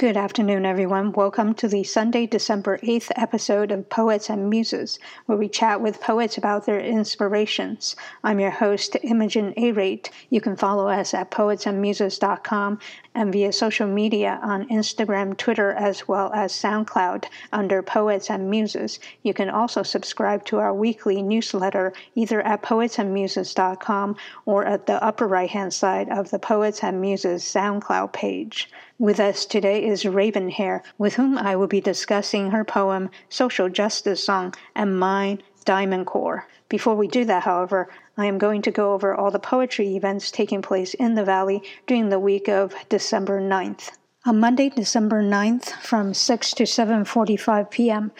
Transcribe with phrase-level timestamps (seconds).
[0.00, 1.12] Good afternoon, everyone.
[1.12, 6.00] Welcome to the Sunday, December 8th episode of Poets and Muses, where we chat with
[6.00, 7.96] poets about their inspirations.
[8.24, 10.08] I'm your host, Imogen Arate.
[10.30, 12.78] You can follow us at poetsandmuses.com
[13.14, 18.98] and via social media on Instagram, Twitter, as well as SoundCloud under Poets and Muses.
[19.22, 24.16] You can also subscribe to our weekly newsletter either at poetsandmuses.com
[24.46, 28.70] or at the upper right hand side of the Poets and Muses SoundCloud page.
[28.98, 34.22] With us today is Ravenhair, with whom I will be discussing her poem Social Justice
[34.22, 36.46] Song and mine Diamond Core.
[36.68, 37.88] Before we do that, however,
[38.20, 41.62] I am going to go over all the poetry events taking place in the Valley
[41.86, 43.92] during the week of December 9th.
[44.26, 48.12] On Monday, December 9th, from 6 to 7:45 p.m.,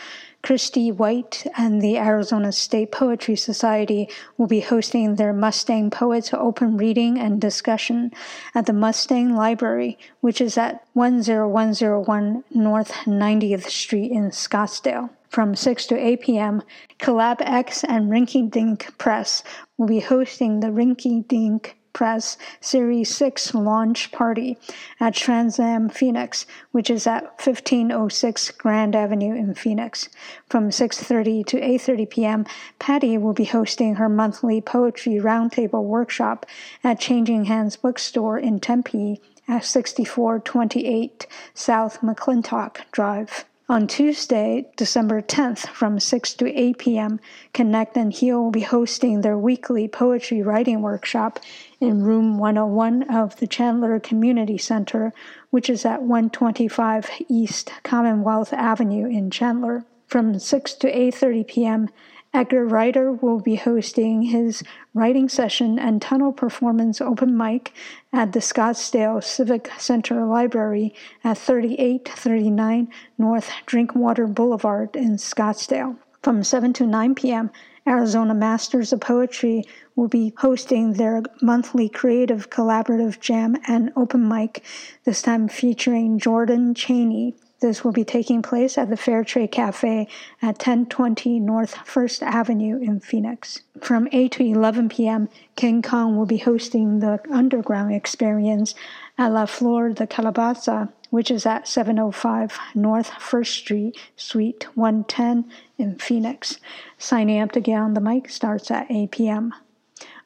[0.42, 4.08] Christy White and the Arizona State Poetry Society
[4.38, 8.10] will be hosting their Mustang Poets Open Reading and Discussion
[8.54, 15.10] at the Mustang Library, which is at 10101 North 90th Street in Scottsdale.
[15.30, 16.62] From 6 to 8 p.m.,
[16.98, 19.44] Collab X and Rinky Dink Press
[19.78, 24.58] will be hosting the Rinky Dink Press Series 6 launch party
[24.98, 30.08] at Trans Am Phoenix, which is at 1506 Grand Avenue in Phoenix.
[30.48, 32.46] From 6:30 to 8:30 p.m.,
[32.80, 36.44] Patty will be hosting her monthly poetry roundtable workshop
[36.82, 43.44] at Changing Hands Bookstore in Tempe at 6428 South McClintock Drive.
[43.70, 47.20] On Tuesday, December 10th, from 6 to 8 p.m.,
[47.52, 51.38] Connect and Heal will be hosting their weekly poetry writing workshop
[51.78, 55.12] in room 101 of the Chandler Community Center,
[55.50, 59.84] which is at 125 East Commonwealth Avenue in Chandler.
[60.08, 61.90] From 6 to 8:30 p.m.,
[62.32, 64.62] Edgar Ryder will be hosting his
[64.94, 67.72] writing session and tunnel performance open mic
[68.12, 75.96] at the Scottsdale Civic Center Library at 3839 North Drinkwater Boulevard in Scottsdale.
[76.22, 77.50] From 7 to 9 p.m.,
[77.84, 79.64] Arizona Masters of Poetry
[79.96, 84.62] will be hosting their monthly creative collaborative jam and open mic,
[85.02, 87.34] this time featuring Jordan Cheney.
[87.60, 90.08] This will be taking place at the Fairtrade Cafe
[90.40, 93.60] at 1020 North First Avenue in Phoenix.
[93.82, 98.74] From 8 to 11 p.m., King Kong will be hosting the Underground Experience
[99.18, 105.44] at La Flor de Calabaza, which is at 705 North First Street, Suite 110
[105.76, 106.60] in Phoenix.
[106.96, 109.52] Signing up to get on the mic starts at 8 p.m.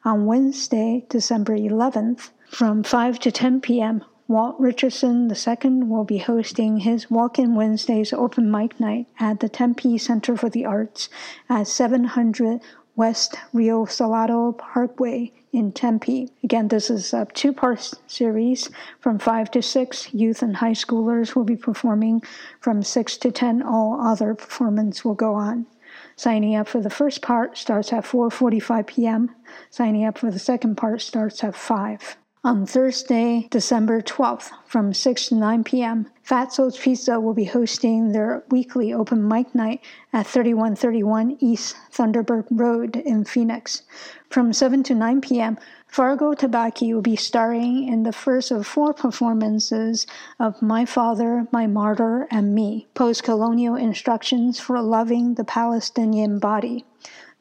[0.05, 6.77] On Wednesday, December 11th, from 5 to 10 p.m., Walt Richardson II will be hosting
[6.77, 11.09] his Walk In Wednesdays open mic night at the Tempe Center for the Arts
[11.47, 12.59] at 700
[12.95, 16.31] West Rio Salado Parkway in Tempe.
[16.43, 18.71] Again, this is a two part series.
[18.99, 22.23] From 5 to 6, youth and high schoolers will be performing.
[22.59, 25.67] From 6 to 10, all other performance will go on.
[26.15, 29.35] Signing up for the first part starts at 4:45 p.m.
[29.69, 32.17] Signing up for the second part starts at 5.
[32.45, 38.43] On Thursday, December 12th, from 6 to 9 p.m., Fatso's Pizza will be hosting their
[38.51, 39.81] weekly open mic night
[40.13, 43.81] at 3131 East Thunderbird Road in Phoenix.
[44.29, 45.57] From 7 to 9 p.m.,
[45.87, 50.05] Fargo Tbakhi will be starring in the first of four performances
[50.39, 56.85] of My Father, My Martyr, and Me Post Colonial Instructions for Loving the Palestinian Body.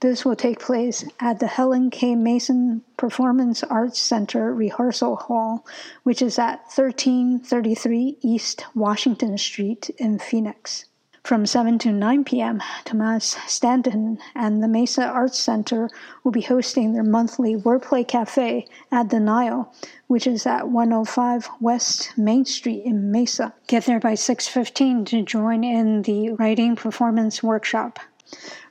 [0.04, 2.14] This will take place at the Helen K.
[2.14, 5.64] Mason Performance Arts Center Rehearsal Hall,
[6.02, 10.84] which is at 1333 East Washington Street in Phoenix.
[11.22, 15.88] From 7 to 9 p.m., Tomas Stanton and the Mesa Arts Center
[16.22, 19.72] will be hosting their monthly Wordplay Cafe at the Nile,
[20.08, 23.54] which is at 105 West Main Street in Mesa.
[23.68, 28.00] Get there by 6:15 to join in the writing performance workshop.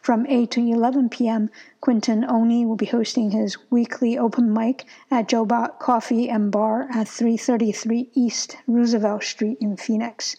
[0.03, 1.49] From 8 to 11 p.m.,
[1.79, 7.07] Quinton Oni will be hosting his weekly open mic at Jobot Coffee and Bar at
[7.07, 10.35] 333 East Roosevelt Street in Phoenix.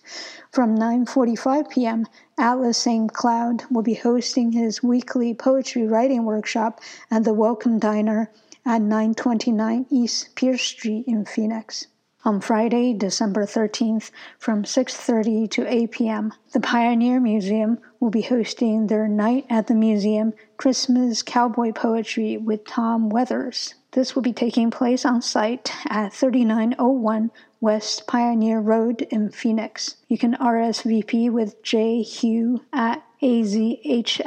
[0.53, 2.07] From 9:45 p.m.,
[2.37, 3.11] Atlas St.
[3.11, 8.31] Cloud will be hosting his weekly poetry writing workshop at the Welcome Diner
[8.67, 11.87] at 929 East Pierce Street in Phoenix
[12.25, 16.33] on Friday, December 13th from 6:30 to 8 p.m.
[16.53, 22.67] The Pioneer Museum will be hosting their Night at the Museum Christmas Cowboy Poetry with
[22.67, 23.75] Tom Weathers.
[23.93, 27.31] This will be taking place on site at 3901
[27.61, 29.97] West Pioneer Road in Phoenix.
[30.09, 34.27] You can RSVP with jhugh at azhs.gov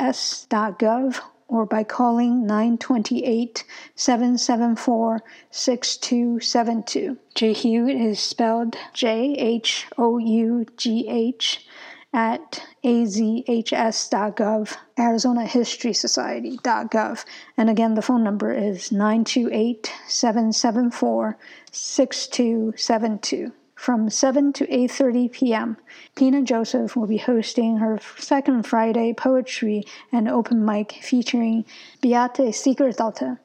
[1.48, 3.64] or by calling 928
[3.96, 5.22] 774
[5.52, 7.18] 6272.
[7.36, 11.66] Jhough is spelled J H O U G H
[12.14, 17.26] at azhs.gov, Arizona History Society.gov.
[17.58, 21.38] And again, the phone number is 928 774
[21.72, 25.78] 6272 from 7 to 8:30 p.m.
[26.16, 31.64] Pina Joseph will be hosting her second Friday poetry and open mic featuring
[32.02, 33.38] Beate Sigriddaughter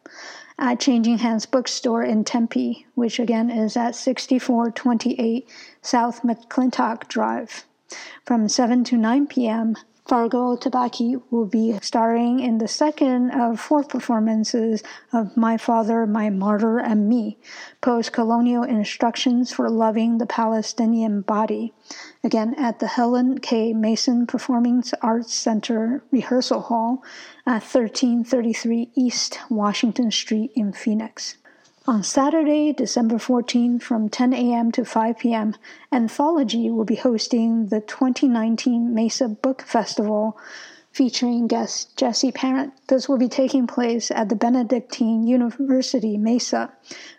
[0.58, 5.48] at Changing Hands Bookstore in Tempe, which again is at 6428
[5.82, 7.64] South McClintock Drive.
[8.24, 13.84] From 7 to 9 p.m., Fargo Tbakhi will be starring in the second of four
[13.84, 14.82] performances
[15.12, 17.38] of My Father, My Martyr, and Me
[17.80, 21.72] Post Colonial Instructions for Loving the Palestinian Body.
[22.24, 23.72] Again, at the Helen K.
[23.72, 27.04] Mason Performing Arts Center Rehearsal Hall
[27.46, 31.36] at 1333 East Washington Street in Phoenix.
[31.84, 34.70] On Saturday, December 14, from 10 a.m.
[34.70, 35.56] to 5 p.m.,
[35.90, 40.38] Anthology will be hosting the 2019 Mesa Book Festival
[40.92, 42.72] featuring guest Jesse Parent.
[42.86, 46.72] This will be taking place at the Benedictine University Mesa,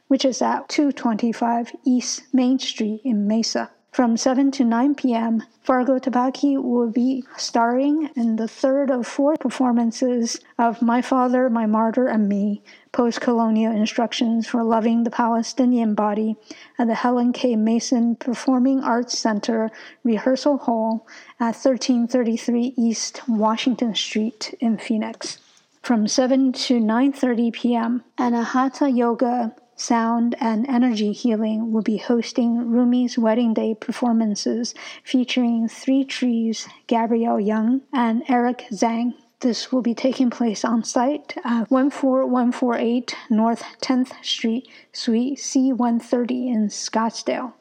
[0.07, 3.69] which is at 225 East Main Street in Mesa.
[3.93, 9.37] From 7 to 9 p.m., Fargo Tbakhi will be starring in the third of four
[9.37, 15.93] performances of My Father, My Martyr, and Me Post Colonial Instructions for Loving the Palestinian
[15.93, 16.35] Body
[16.79, 17.55] at the Helen K.
[17.55, 19.69] Mason Performing Arts Center
[20.03, 21.05] Rehearsal Hall
[21.39, 25.37] at 1333 East Washington Street in Phoenix.
[25.83, 33.17] From 7 to 9:30 p.m., Anahata Yoga Sound and Energy Healing will be hosting Rumi's
[33.17, 39.13] Wedding Day performances featuring Three Trees, Gabrielle Young, and Eric Zhang.
[39.39, 46.67] This will be taking place on site at 14148 North 10th Street, Suite C130 in
[46.69, 47.53] Scottsdale.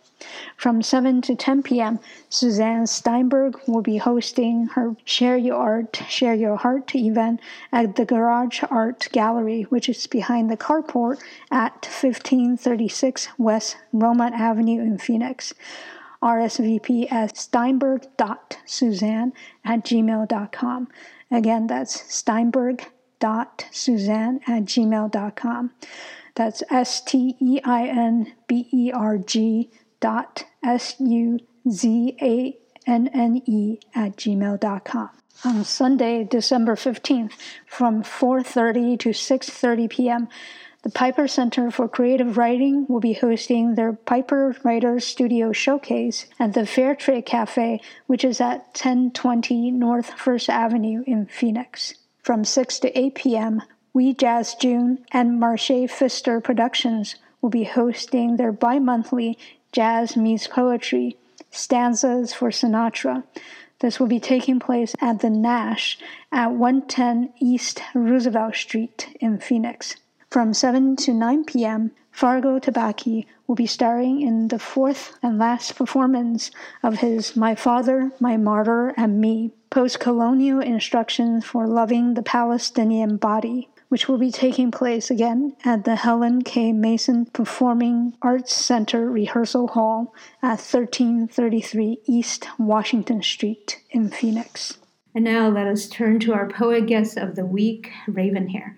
[0.57, 1.99] From 7 to 10 p.m.,
[2.29, 7.41] Suzanne Steinberg will be hosting her Share Your Art, Share Your Heart event
[7.73, 11.21] at the Garage Art Gallery, which is behind the carport
[11.51, 15.55] at 1536 West Roman Avenue in Phoenix.
[16.23, 19.33] RSVP at steinberg.suzanne
[19.65, 20.89] at gmail.com.
[21.31, 25.71] Again, that's steinberg.suzanne at gmail.com.
[26.35, 29.71] That's S T E I N B E R G
[30.03, 31.41] dot s-u-z-a-n-n-e
[33.95, 35.11] at gmail.com.
[35.45, 37.33] On Sunday, December 15th,
[37.67, 40.29] from 4.30 to 6.30 p.m.,
[40.83, 46.55] the Piper Center for Creative Writing will be hosting their Piper Writers Studio Showcase at
[46.55, 51.95] the Fairtrade Cafe, which is at 1020 North First Avenue in Phoenix.
[52.23, 53.63] From 6 to 8 p.m.,
[53.93, 59.39] We Jazz June and Marche Pfister Productions will be hosting their bi monthly
[59.73, 61.17] Jazz Meets Poetry,
[61.51, 63.25] Stanzas for Sinatra.
[63.81, 65.99] This will be taking place at the Nash
[66.31, 69.97] at 110 East Roosevelt Street in Phoenix.
[70.29, 75.75] From 7 to 9 p.m., Fargo Tbakhi will be starring in the fourth and last
[75.75, 76.51] performance
[76.83, 83.17] of his My Father, My Martyr, and Me post colonial instructions for loving the Palestinian
[83.17, 86.73] body which will be taking place again at the Helen K.
[86.73, 94.79] Mason Performing Arts Center Rehearsal Hall at 1333 East Washington Street in Phoenix.
[95.15, 98.77] And now let us turn to our poet guest of the week, Raven Ravenhair.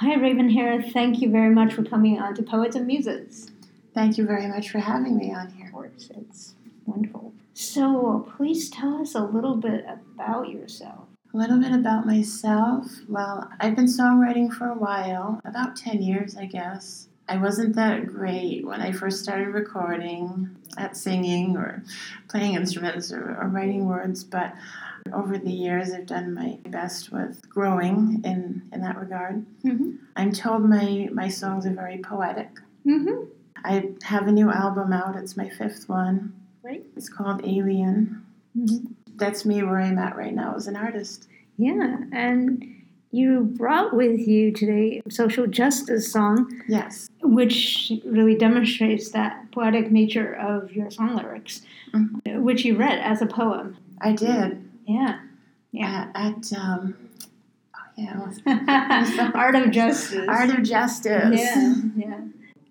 [0.00, 0.92] Hi, Raven Ravenhair.
[0.92, 3.52] Thank you very much for coming on to Poets and Muses.
[3.94, 5.66] Thank you very much for having me on here.
[5.66, 7.32] Of course, it's wonderful.
[7.54, 11.07] So, please tell us a little bit about yourself.
[11.38, 12.90] A little bit about myself.
[13.08, 17.06] Well, I've been songwriting for a while, about 10 years, I guess.
[17.28, 21.84] I wasn't that great when I first started recording, at singing or
[22.26, 24.52] playing instruments or, or writing words, but
[25.12, 29.46] over the years I've done my best with growing in, in that regard.
[29.64, 29.92] Mm-hmm.
[30.16, 32.50] I'm told my, my songs are very poetic.
[32.84, 33.26] Mm-hmm.
[33.64, 36.34] I have a new album out, it's my fifth one.
[36.64, 36.84] Right.
[36.96, 38.26] It's called Alien.
[38.58, 41.28] Mm-hmm that's me where I'm at right now as an artist.
[41.56, 42.78] Yeah, and
[43.10, 46.62] you brought with you today a social justice song.
[46.68, 47.08] Yes.
[47.22, 52.42] Which really demonstrates that poetic nature of your song lyrics, mm-hmm.
[52.42, 53.76] which you read as a poem.
[54.00, 54.62] I did.
[54.86, 55.20] Yeah.
[55.72, 56.10] Yeah.
[56.14, 56.96] At, at um,
[57.74, 60.26] oh yeah, Art of Justice.
[60.28, 61.40] Art of Justice.
[61.40, 61.74] Yeah.
[61.96, 62.20] Yeah.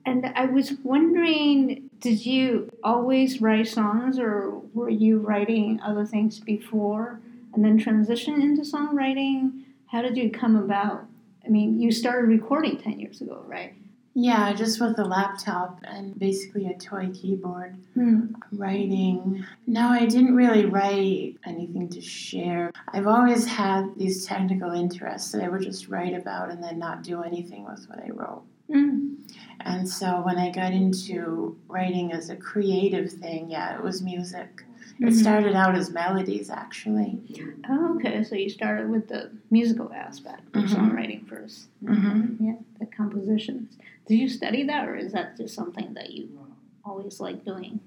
[0.06, 6.39] And I was wondering, did you always write songs, or were you writing other things
[6.39, 7.20] before
[7.54, 9.63] and then transition into songwriting?
[9.88, 11.06] how did you come about?
[11.46, 13.74] I mean, you started recording 10 years ago, right?
[14.13, 17.75] Yeah, just with a laptop and basically a toy keyboard.
[17.94, 18.34] Hmm.
[18.51, 19.46] Writing.
[19.68, 22.72] No, I didn't really write anything to share.
[22.89, 27.04] I've always had these technical interests that I would just write about and then not
[27.04, 28.44] do anything with what I wrote.
[28.69, 29.15] Mm.
[29.62, 34.63] And so when I got into writing as a creative thing, yeah, it was music.
[35.00, 35.13] It Mhm.
[35.13, 37.21] started out as melodies, actually.
[37.69, 38.24] Oh, okay.
[38.24, 40.69] So you started with the musical aspect of Mhm.
[40.75, 42.38] songwriting 1st Mhm.
[42.39, 43.77] Yeah, the compositions.
[44.07, 46.29] Did you study that, or is that just something that you
[46.83, 47.79] always like doing?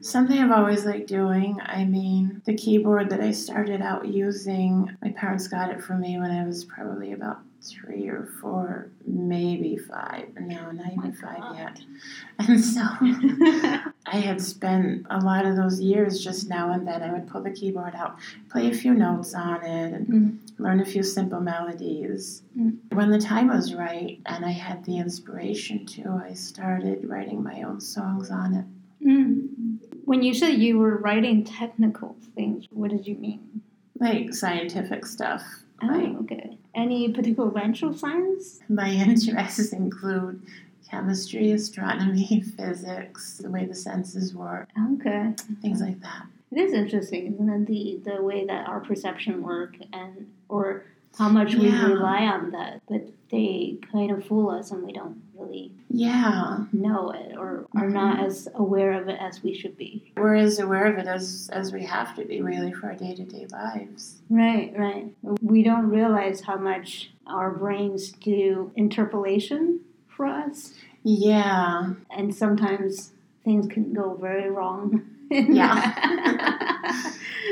[0.00, 1.58] Something I've always liked doing.
[1.64, 6.18] I mean, the keyboard that I started out using, my parents got it for me
[6.18, 7.40] when I was probably about
[7.70, 10.28] three or four, maybe five.
[10.40, 11.56] No, not even five God.
[11.56, 11.80] yet.
[12.48, 12.80] And so
[14.06, 17.02] I had spent a lot of those years just now and then.
[17.02, 18.16] I would pull the keyboard out,
[18.50, 20.38] play a few notes on it, and Mhm.
[20.58, 22.42] learn a few simple melodies.
[22.58, 22.76] Mm.
[22.92, 27.62] When the time was right and I had the inspiration to, I started writing my
[27.62, 28.64] own songs on it.
[29.06, 29.78] Mm.
[30.04, 33.62] When you said you were writing technical things, what did you mean?
[33.98, 35.42] Like scientific stuff.
[35.82, 36.53] Oh, Like okay.
[36.74, 38.60] Any particular branch of science?
[38.68, 40.42] my interests include
[40.90, 45.34] chemistry, astronomy, physics, the way the senses work, Okay.
[45.62, 46.26] things like that.
[46.52, 47.66] It is interesting, isn't it?
[47.66, 50.84] The the way that our perception work and or
[51.18, 55.20] how much we rely on that, but they kind of fool us and we don't
[55.54, 58.26] really Yeah, know it or are not mm-hmm.
[58.26, 60.12] as aware of it as we should be.
[60.16, 63.14] we're as aware of it as, as we have to be, really, for our day
[63.14, 64.16] to day lives.
[64.30, 65.06] Right, right.
[65.42, 73.12] We don't realize how much our brains do interpolation for us, Yeah, and sometimes
[73.44, 75.02] things can go very wrong.
[75.30, 75.92] Yeah.
[75.96, 77.02] I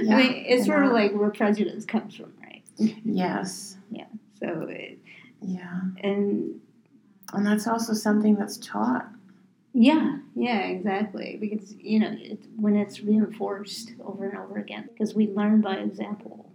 [0.03, 2.63] mean, it's sort of like where prejudice comes from, right?
[3.05, 4.05] yes, Yeah.
[4.39, 4.99] So, it,
[5.41, 5.81] yeah.
[6.03, 6.61] and
[7.33, 9.09] And that's also something that's taught.
[9.75, 11.39] yeah, yeah, exactly.
[11.41, 15.77] Because you know, it, when it's reinforced over and over again, because we learn by
[15.77, 16.51] example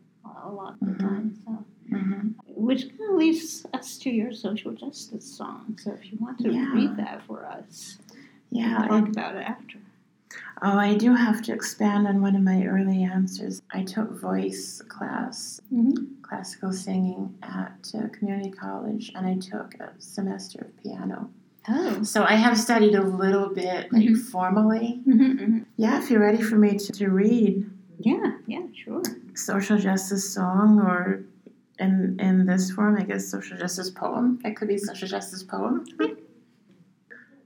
[0.46, 1.00] a lot of the Mhm.
[1.00, 1.34] time.
[1.46, 1.52] So.
[1.90, 5.78] hmm Which kind of leads us to your social justice song.
[5.82, 6.72] So if you want to Yeah.
[6.74, 7.98] read that for us,
[8.50, 9.78] Yeah, can I talk about it after.
[10.62, 13.62] Oh, I do have to expand on one of my early answers.
[13.72, 16.17] I took voice class, Mm-hmm.
[16.32, 21.30] Classical singing at uh, community college, and I took a semester of piano.
[21.70, 22.04] Oh.
[22.04, 24.18] So I have studied a little bit, like Mhm.
[24.32, 25.02] formally.
[25.08, 27.70] Mm-hmm, Yeah, if you're ready for me to, to read
[28.00, 29.02] Yeah, yeah, sure.
[29.36, 31.24] social justice song, or
[31.80, 34.40] in in this form, I guess social justice poem.
[34.46, 35.86] It could be social justice poem.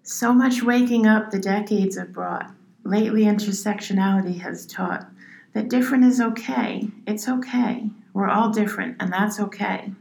[0.03, 2.51] So much waking up the decades have brought.
[2.83, 5.07] Lately, intersectionality has taught
[5.53, 6.87] that different is okay.
[7.05, 7.89] It's okay.
[8.13, 9.93] We're all different, and that's okay.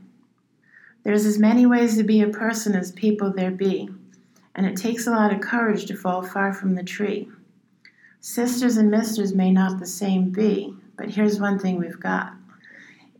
[1.03, 3.89] There's as many ways to be a person as people there be,
[4.55, 7.29] and it takes a lot of courage to fall far from the tree.
[8.21, 12.35] Sisters and misters may not the same be, but here's one thing we've got.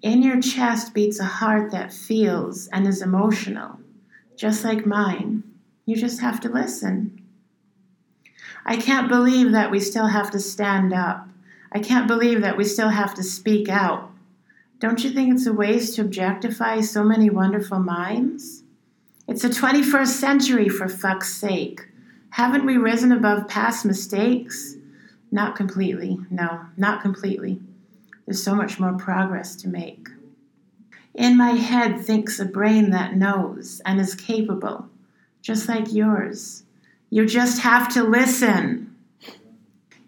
[0.03, 3.79] In your chest beats a heart that feels and is emotional,
[4.37, 5.43] just like mine.
[5.87, 7.23] You just have to listen.
[8.67, 11.29] I can't believe that we still have to stand up.
[11.73, 14.10] I can't believe that we still have to speak out.
[14.81, 18.63] Don't you think it's a waste to objectify so many wonderful minds?
[19.29, 21.87] It's the 21st century, for fuck's sake.
[22.31, 24.77] Haven't we risen above past mistakes?
[25.31, 27.61] Not completely, no, not completely.
[28.25, 30.09] There's so much more progress to make.
[31.15, 34.89] In my head thinks a brain that knows and is capable,
[35.43, 36.63] just like yours.
[37.11, 38.97] You just have to listen.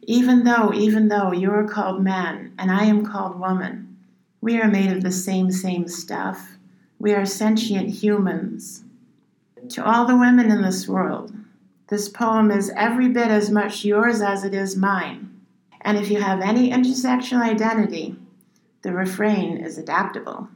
[0.05, 3.92] Even though, even though you are called man and I am called woman,
[4.43, 6.59] we are made of the same, same stuff.
[6.99, 8.83] We are sentient humans.
[9.71, 11.33] To all the women in this world,
[11.89, 15.41] this poem is every bit as much yours as it is mine.
[15.81, 18.17] And if you have any intersectional identity,
[18.83, 20.49] the refrain is adaptable.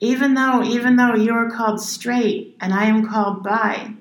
[0.00, 3.92] Even though, even though you are called straight and I am called bi,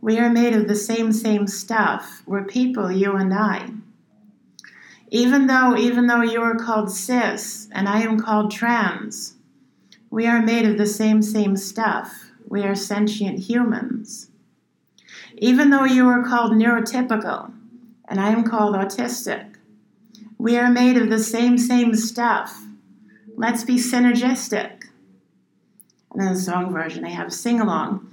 [0.00, 2.22] we are made of the same, same stuff.
[2.24, 3.68] We're people, you and I.
[5.14, 9.34] Even though, even though you are called cis and I am called trans,
[10.08, 12.30] we are made of the same, same stuff.
[12.48, 14.30] We are sentient humans.
[15.36, 17.52] Even though you are called neurotypical
[18.08, 19.56] and I am called autistic,
[20.38, 22.62] we are made of the same, same stuff.
[23.36, 24.84] Let's be synergistic.
[26.10, 28.08] And then the song version, they have a sing along.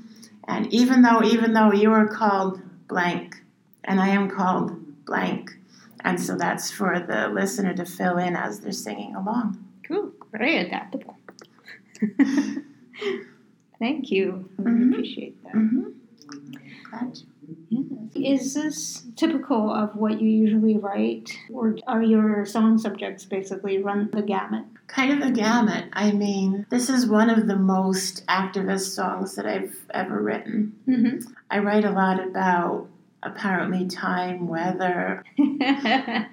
[0.50, 3.42] And even though, even though you are called blank
[3.86, 5.59] and I am called blank.
[6.04, 9.64] And so that's for the listener to fill in as they're singing along.
[9.84, 10.12] Cool.
[10.32, 11.18] Very adaptable.
[13.80, 14.50] Thank you.
[14.60, 14.92] I Mhm.
[14.92, 15.54] appreciate that.
[15.54, 15.84] Mm-hmm.
[18.14, 18.34] Yeah.
[18.34, 24.10] Is this typical of what you usually write, or are your song subjects basically run
[24.12, 24.66] the gamut?
[24.88, 25.86] Kind of the gamut.
[25.94, 30.74] I mean, this is one of the most activist songs that I've ever written.
[30.88, 31.32] Mm-hmm.
[31.50, 32.88] I write a lot about
[33.24, 35.24] apparently time, weather.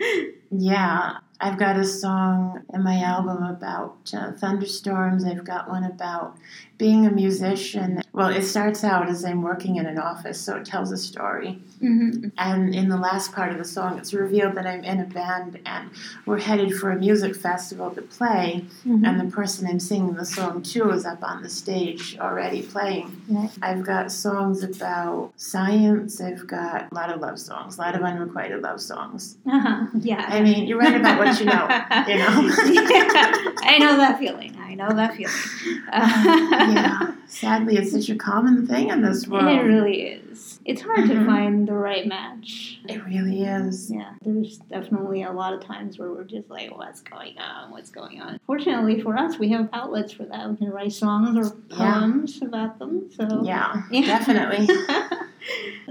[0.50, 5.24] Yeah, I've got a song in my album about uh, thunderstorms.
[5.24, 6.36] I've got one about
[6.78, 8.02] being a musician.
[8.12, 11.58] Well, it starts out as I'm working in an office, so it tells a story.
[11.82, 12.28] mm-hmm.
[12.38, 15.60] And in the last part of the song, it's revealed that I'm in a band
[15.66, 15.90] and
[16.26, 18.64] we're headed for a music festival to play.
[18.86, 19.04] Mm-hmm.
[19.04, 23.22] And the person I'm singing the song to is up on the stage already playing.
[23.62, 26.20] I've got songs about science.
[26.20, 29.36] I've got a lot of love songs, a lot of unrequited love songs.
[29.46, 29.86] Uh-huh.
[30.00, 30.26] Yeah.
[30.28, 31.62] I mean, you write about what you know,
[32.08, 32.82] you know.
[32.90, 34.56] yeah, I know that feeling.
[34.66, 35.82] I know that feeling.
[35.92, 37.12] yeah.
[37.28, 39.46] Sadly, it's such a common thing in this world.
[39.48, 40.60] It really is.
[40.64, 41.26] It's hard to Mhm.
[41.26, 42.80] find the right match.
[42.88, 43.90] It really is.
[43.90, 47.70] Yeah, there's definitely a lot of times where we're just like, what's going on?
[47.70, 48.40] What's going on?
[48.46, 50.50] Fortunately for us, we have outlets for that.
[50.50, 51.94] We can write songs or Yeah.
[52.00, 53.08] poems about them.
[53.16, 54.06] So Yeah, Yeah.
[54.06, 54.68] definitely.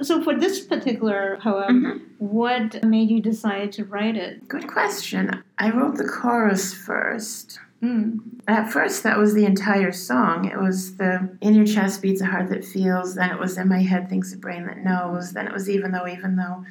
[0.02, 2.02] so for this particular poem, Mhm.
[2.20, 4.48] what made you decide to write it?
[4.48, 5.42] Good question.
[5.58, 7.60] I wrote the chorus first.
[7.82, 8.20] Mm.
[8.48, 10.46] At first, that was the entire song.
[10.46, 13.68] It was the in your chest beats a heart that feels, then it was in
[13.68, 16.64] my head thinks a brain that knows, then it was even though, even though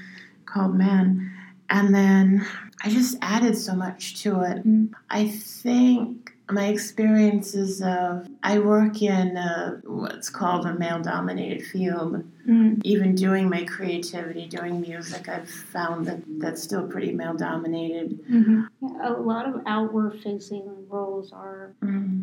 [0.47, 1.33] called man.
[1.71, 2.47] And then
[2.83, 4.67] I just added so much to it.
[4.67, 4.93] Mm.
[5.11, 12.23] I think my experiences of I work in a, what's called a male dominated field.
[12.47, 12.83] Mm.
[12.85, 18.21] Even doing my creativity, doing music, I've found that that's still pretty male dominated.
[18.27, 21.75] hmm Yeah, a lot of outward facing roles are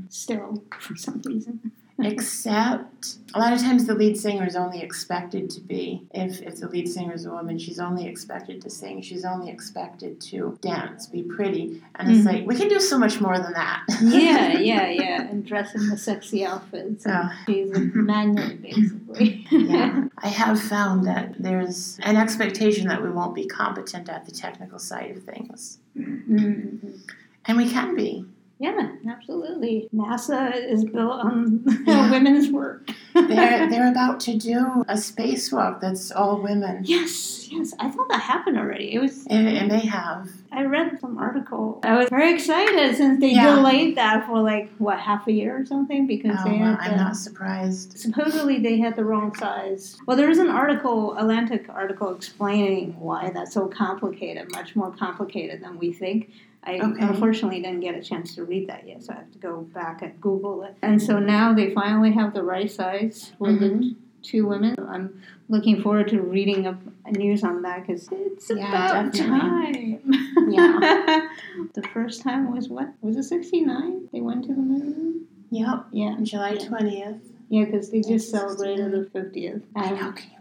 [0.10, 1.72] still for some reason.
[2.06, 6.58] Except a lot of times the lead singer is only expected to be, if, if
[6.58, 10.58] the lead singer is a woman, she's only expected to sing, she's only expected to
[10.62, 11.82] dance, be pretty.
[11.96, 12.26] And it's Mhm.
[12.26, 13.84] like, we can do so much more than that.
[14.02, 15.22] yeah, yeah, yeah.
[15.22, 17.06] And dress in the sexy outfits.
[17.06, 19.46] And She's a magnet, basically.
[19.52, 20.08] yeah.
[20.18, 24.80] I have found that there's an expectation that we won't be competent at the technical
[24.80, 25.78] side of things.
[25.98, 27.00] Mhm.
[27.46, 28.26] And we can be.
[28.62, 29.90] Yeah, absolutely.
[29.92, 32.12] NASA is built on Yeah.
[32.16, 32.92] women's work.
[33.16, 36.84] They're, they're about to do a spacewalk that's all women.
[36.86, 37.74] yes, yes.
[37.80, 38.94] I thought that happened already.
[38.94, 39.26] It was.
[39.26, 40.30] It, it may have.
[40.52, 41.80] I read some article.
[41.84, 43.56] I was very excited since they Yeah.
[43.56, 46.92] delayed that for like what half a year or something because Oh, they well, had
[46.92, 47.98] I'm the- not surprised.
[47.98, 49.98] supposedly they had the wrong size.
[50.06, 55.64] Well, there is an article, Atlantic article, explaining why that's so complicated, much more complicated
[55.64, 56.30] than we think.
[56.64, 57.02] I Okay.
[57.04, 60.02] unfortunately didn't get a chance to read that yet, so I have to go back
[60.04, 60.76] and Google it.
[60.82, 63.96] And so now they finally have the right size for the Mhm.
[64.22, 64.76] two women.
[64.88, 65.20] I'm
[65.50, 70.00] looking forward to reading up news on that because it's Yeah, about definitely.
[70.04, 70.50] time.
[70.52, 71.28] Yeah.
[71.74, 72.94] the first time was what?
[73.02, 74.10] Was it 69?
[74.12, 75.26] They went to the moon?
[75.50, 75.86] Yep.
[75.92, 76.16] Yeah.
[76.22, 77.20] July 20th.
[77.50, 78.78] Yeah, because they just 1969.
[78.78, 79.62] celebrated the 50th.
[79.76, 80.38] I know, can you?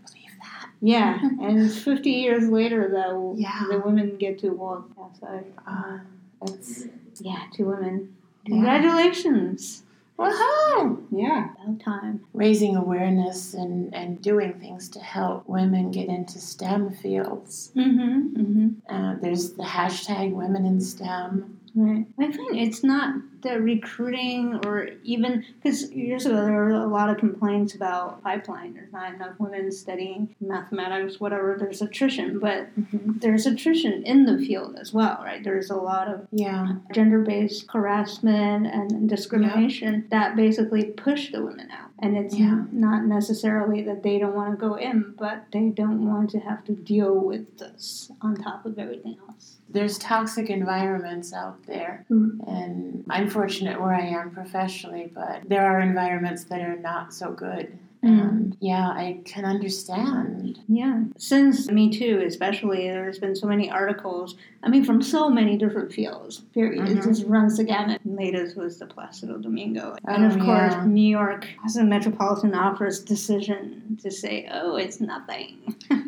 [0.80, 3.64] Yeah, and it's 50 years later that Yeah.
[3.70, 5.44] the women get to walk outside.
[5.66, 5.98] Uh,
[6.42, 6.86] it's
[7.20, 8.16] Yeah, two women.
[8.46, 9.82] Congratulations.
[10.18, 11.02] woohoo!
[11.10, 12.20] Yeah, about time.
[12.34, 17.72] Raising awareness and, and doing things to help women get into STEM fields.
[17.76, 18.40] Mm-hmm.
[18.40, 18.94] Mm-hmm.
[18.94, 21.58] Uh, there's the hashtag Women in STEM.
[21.74, 22.06] Right.
[22.18, 27.08] I think it's not the recruiting or even because years ago there were a lot
[27.08, 28.74] of complaints about pipeline.
[28.74, 31.56] There's not enough women studying mathematics, whatever.
[31.58, 35.42] There's attrition, but there's attrition in the field as well, right?
[35.42, 36.76] There's a lot of Yeah.
[36.92, 41.90] gender based harassment and discrimination that basically push the women out.
[42.02, 42.64] And it's Yeah.
[42.72, 46.64] not necessarily that they don't want to go in, but they don't want to have
[46.64, 49.58] to deal with this on top of everything else.
[49.68, 52.04] There's toxic environments out there.
[52.10, 52.40] Mm.
[52.48, 57.30] And I'm fortunate where I am professionally, but there are environments that are not so
[57.32, 57.78] good.
[58.04, 58.08] Mm.
[58.30, 60.58] And yeah, I can understand.
[60.68, 61.02] Yeah.
[61.18, 65.92] Since Me Too, especially, there's been so many articles, I mean, from so many different
[65.92, 66.88] fields, period.
[66.88, 67.04] It Mhm.
[67.04, 68.00] just runs the gamut.
[68.06, 69.96] Latest was the Placido Domingo.
[70.06, 70.74] and Oh, of course.
[70.86, 75.58] New York has a Metropolitan Opera's decision to say, oh, it's nothing.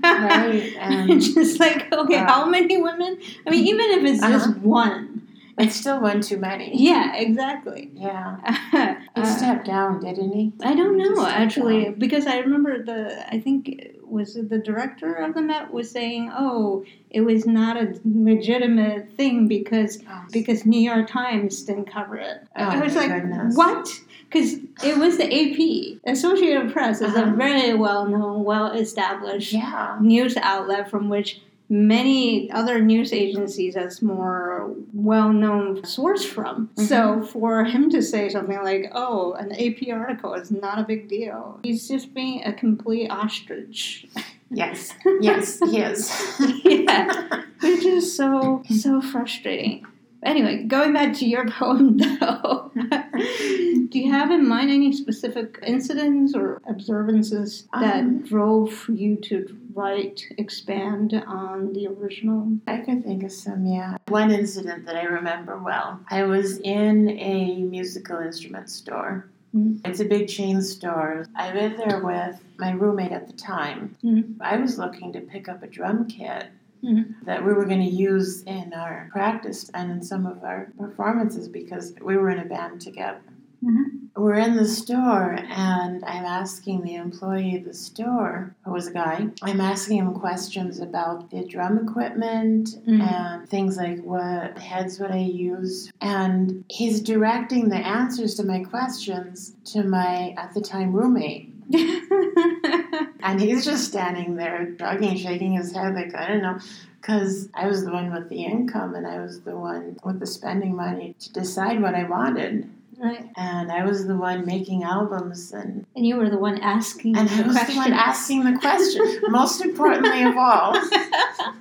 [0.02, 3.18] Right, and- just like, okay, Uh, how many women?
[3.46, 4.58] I mean, even if it's just Uh-huh.
[4.62, 5.11] one.
[5.58, 6.70] It's still one too many.
[6.74, 7.90] Yeah, exactly.
[7.94, 8.36] Yeah.
[9.14, 10.52] He Uh, stepped down, didn't he?
[10.64, 11.94] I don't He know actually down.
[11.98, 13.00] because I remember the
[13.34, 17.94] I think was the director of the Met was saying, "Oh, it was not a
[18.04, 23.10] legitimate thing because Oh, because New York Times didn't cover it." Oh, I was like,
[23.12, 23.54] goodness.
[23.56, 23.88] "What?"
[24.28, 27.36] Because it was the AP, Associated Press, is a Uh-huh.
[27.36, 29.98] very well-known, well-established yeah.
[30.00, 36.68] news outlet from which many other news agencies as more well-known source from.
[36.68, 36.84] Mm-hmm.
[36.84, 41.08] So for him to say something like, "Oh, an AP article is not a big
[41.08, 44.06] deal," he's just being a complete ostrich.
[44.50, 44.92] Yes.
[45.22, 46.12] Yes, he is.
[46.64, 49.86] yeah, which is so so frustrating.
[50.22, 52.70] Anyway, going back to your poem though,
[53.88, 59.58] do you have in mind any specific incidents or observances that Um, drove you to
[59.74, 62.58] write, expand on the original?
[62.66, 63.96] I could think of some, yeah.
[64.08, 66.00] One incident that I remember well.
[66.10, 69.28] I was in a musical instrument store.
[69.54, 69.80] Mm.
[69.84, 71.26] It's a big chain store.
[71.36, 73.96] I lived there with my roommate at the time.
[74.02, 74.36] Mm.
[74.40, 76.46] I was looking to pick up a drum kit
[76.82, 77.14] Mhm.
[77.26, 81.48] that we were going to use in our practice and in some of our performances
[81.48, 83.20] because we were in a band together.
[83.62, 83.84] Mhm.
[84.16, 88.92] We're in the store, and I'm asking the employee of the store, who was a
[88.92, 93.00] guy, I'm asking him questions about the drum equipment Mhm.
[93.00, 95.90] and things like what heads would I use.
[96.00, 101.48] And he's directing the answers to my questions to my, at the time, roommate.
[103.24, 106.58] And he's just standing there, shrugging, shaking his head, like, I don't know.
[107.00, 110.26] Because I was the one with the income and I was the one with the
[110.26, 112.68] spending money to decide what I wanted.
[112.98, 113.28] Right.
[113.36, 117.28] And I was the one making albums and, And you were the one asking and
[117.28, 117.76] the I was questions.
[117.76, 120.76] the one asking the question, most importantly of all.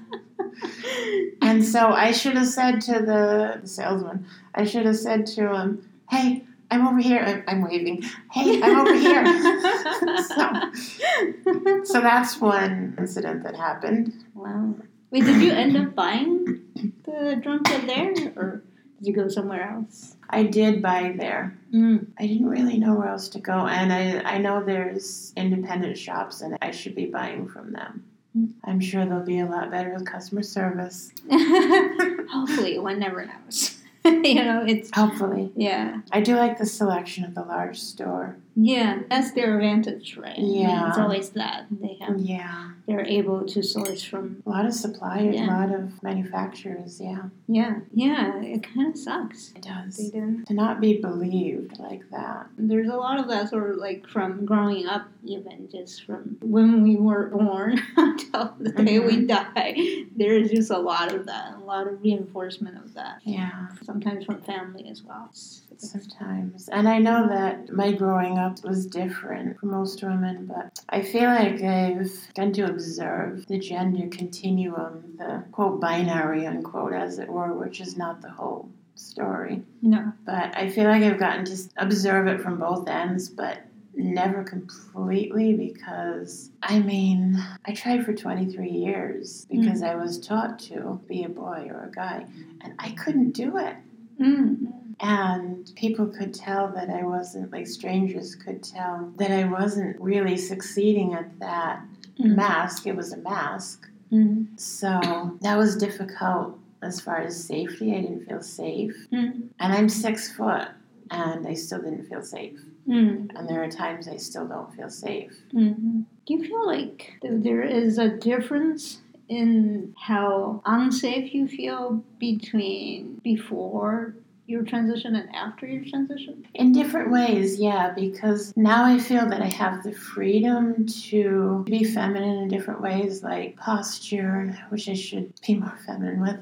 [1.42, 5.90] And so I should have said to the, salesman, I should have said to him,
[6.10, 7.20] hey, I'm over here.
[7.20, 8.04] I'm, I'm waving.
[8.32, 9.26] Hey, I'm over here.
[10.28, 14.14] so, so that's one incident that happened.
[14.34, 14.76] wow.
[15.10, 16.62] Wait, did you end up buying
[17.04, 18.64] the drum kit there, or
[19.02, 20.16] did you go somewhere else?
[20.30, 21.58] I did buy there.
[21.74, 22.06] Mm.
[22.20, 26.42] I didn't really know where else to go, and I, I know there's independent shops,
[26.42, 28.06] and I should be buying from them.
[28.38, 28.54] Mm.
[28.64, 31.12] I'm sure they'll be a lot better with customer service.
[31.32, 33.81] Hopefully, one never knows.
[34.06, 35.52] you know, it's Hopefully.
[35.56, 38.38] yeah, I do like the selection of the large store.
[38.56, 39.00] yeah.
[39.10, 40.38] That's their advantage, right?
[40.38, 40.90] I mean, Yeah.
[40.90, 42.20] it's always that they have.
[42.20, 42.72] Yeah.
[42.88, 44.42] They're able to source from.
[44.46, 45.46] A lot of suppliers, Yeah.
[45.46, 47.24] a lot of manufacturers, yeah.
[47.48, 48.42] Yeah, yeah.
[48.42, 49.50] It kind of sucks.
[49.52, 49.98] It They does.
[49.98, 50.46] didn't.
[50.48, 52.48] To not be believed like that.
[52.58, 56.84] There's a lot of that sort of like from growing up, even just from when
[56.84, 59.28] we were born until the day we mm-hmm.
[59.28, 60.06] die.
[60.16, 63.22] There's just a lot of that, a lot of reinforcement of that.
[63.24, 63.68] Yeah.
[63.84, 65.30] Sometimes from family as well.
[65.78, 66.70] Sometimes.
[66.70, 71.24] And I know that my growing up was different for most women, but I feel
[71.24, 77.54] like I've gotten to observe the gender continuum, the quote binary unquote, as it were,
[77.54, 79.64] which is not the whole story.
[79.82, 80.14] No.
[80.26, 85.54] But I feel like I've gotten to observe it from both ends, but never completely
[85.54, 91.30] because I mean, I tried for 23 years because I was taught to be a
[91.30, 92.26] boy or a guy,
[92.62, 93.76] and I couldn't do it.
[94.20, 94.74] Mm.
[95.00, 100.38] And people could tell that I wasn't, like strangers could tell that I wasn't really
[100.38, 101.82] succeeding at that
[102.20, 102.36] Mm.
[102.36, 102.86] mask.
[102.86, 103.90] It was a mask.
[104.12, 104.48] Mm.
[104.60, 107.96] So that was difficult as far as safety.
[107.96, 109.08] I didn't feel safe.
[109.12, 109.50] Mm.
[109.60, 110.68] And I'm six foot
[111.10, 112.60] and I still didn't feel safe.
[112.92, 113.32] Mm.
[113.36, 115.34] And there are times I still don't feel safe.
[115.54, 116.06] Mhm.
[116.26, 124.16] Do you feel like there is a difference in how unsafe you feel between before
[124.52, 126.46] your transition and after your transition?
[126.54, 131.84] In different ways, yeah, because now I feel that I have the freedom to be
[131.84, 136.40] feminine in different ways, like posture, which I should be more feminine with.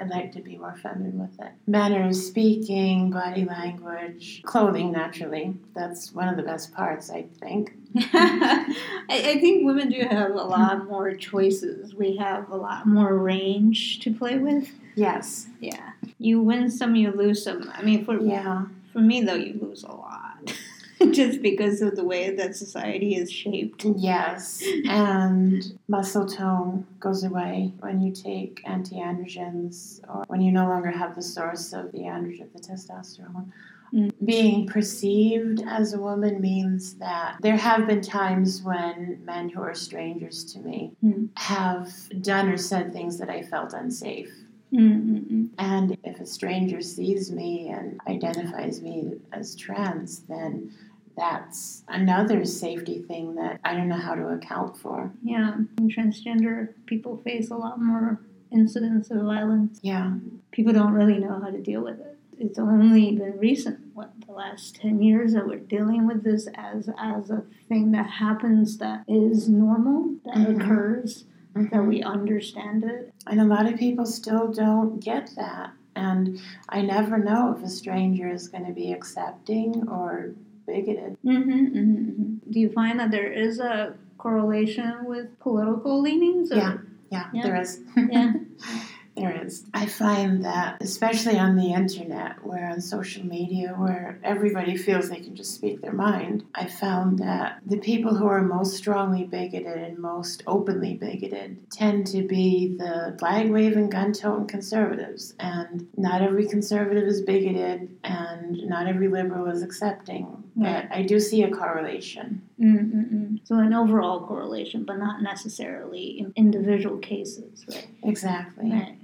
[0.00, 1.52] I'd like to be more feminine with it.
[1.66, 5.54] Manner of speaking, body language, clothing, naturally.
[5.74, 7.74] That's one of the best parts, I think.
[7.96, 8.74] I,
[9.08, 11.94] I think women do have a lot more choices.
[11.94, 14.68] We have a lot more range to play with.
[14.94, 15.89] Yes, Yeah.
[16.20, 17.70] You win some, you lose some.
[17.74, 20.52] I mean, for yeah, for me though, you lose a lot,
[21.12, 23.84] just because of the way that society is shaped.
[23.96, 24.62] yes.
[24.88, 30.90] And muscle tone goes away when you take anti androgens or when you no longer
[30.90, 33.50] have the source of the androgen, the testosterone.
[33.94, 34.12] Mm.
[34.24, 39.74] Being perceived as a woman means that there have been times when men who are
[39.74, 41.30] strangers to me Mm.
[41.36, 41.90] have
[42.22, 44.32] done or said things that I felt unsafe.
[44.72, 45.50] Mm-mm-mm.
[45.58, 50.72] And if a stranger sees me and identifies me as trans, then
[51.16, 55.10] that's another safety thing that I don't know how to account for.
[55.22, 58.20] Yeah, transgender people face a lot more
[58.52, 59.80] incidents of violence.
[59.82, 60.14] Yeah.
[60.50, 62.16] People don't really know how to deal with it.
[62.38, 66.88] It's only been recent, what, the last 10 years that we're dealing with this as,
[66.98, 70.60] as a thing that happens that is normal, that mm-hmm.
[70.60, 71.74] occurs, mm-hmm.
[71.74, 73.12] that we understand it.
[73.26, 75.72] And a lot of people still don't get that.
[75.96, 80.32] And I never know if a stranger is going to be accepting or
[80.66, 81.16] bigoted.
[81.24, 82.50] Mm-hmm, mm-hmm, mm-hmm.
[82.50, 86.52] Do you find that there is a correlation with political leanings?
[86.52, 86.56] Or?
[86.56, 86.76] Yeah,
[87.10, 87.80] yeah, yeah, there is.
[87.96, 88.32] yeah.
[89.16, 89.64] There is.
[89.74, 95.20] I find that, especially on the internet, where on social media, where everybody feels they
[95.20, 99.78] can just speak their mind, I found that the people who are most strongly bigoted
[99.78, 105.34] and most openly bigoted tend to be the flag waving, gun toting conservatives.
[105.40, 110.24] And not every conservative is bigoted, and not every liberal is accepting.
[110.24, 110.62] Hmm.
[110.62, 112.42] But I do see a correlation.
[112.60, 113.40] Mm-mm-mm.
[113.44, 117.88] So, an overall correlation, but not necessarily in individual cases, right?
[118.04, 118.70] Exactly.
[118.70, 118.98] Right.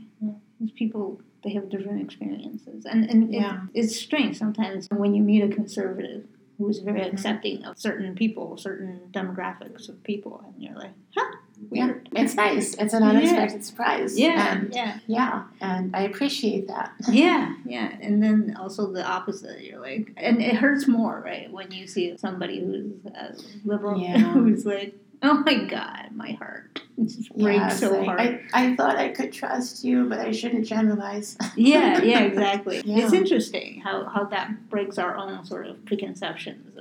[0.60, 3.62] These people they have different experiences, and and yeah.
[3.74, 6.24] it, it's strange sometimes when you meet a conservative
[6.58, 7.14] who is very mm-hmm.
[7.14, 11.36] accepting of certain people, certain demographics of people, and you're like, huh.
[11.70, 12.08] Weird.
[12.12, 12.74] Yeah, it's nice.
[12.74, 13.64] It's an unexpected yeah.
[13.64, 14.18] surprise.
[14.18, 16.92] Yeah, and, yeah, yeah, and I appreciate that.
[17.08, 19.62] yeah, yeah, and then also the opposite.
[19.62, 24.18] You're like, and it hurts more, right, when you see somebody who's a liberal yeah.
[24.32, 28.20] who's like, Oh my God, my heart breaks yes, so hard.
[28.20, 31.36] I, I thought I could trust you, but I shouldn't generalize.
[31.56, 32.82] yeah, yeah, exactly.
[32.84, 33.04] Yeah.
[33.04, 36.75] It's interesting how, how that breaks our own sort of preconceptions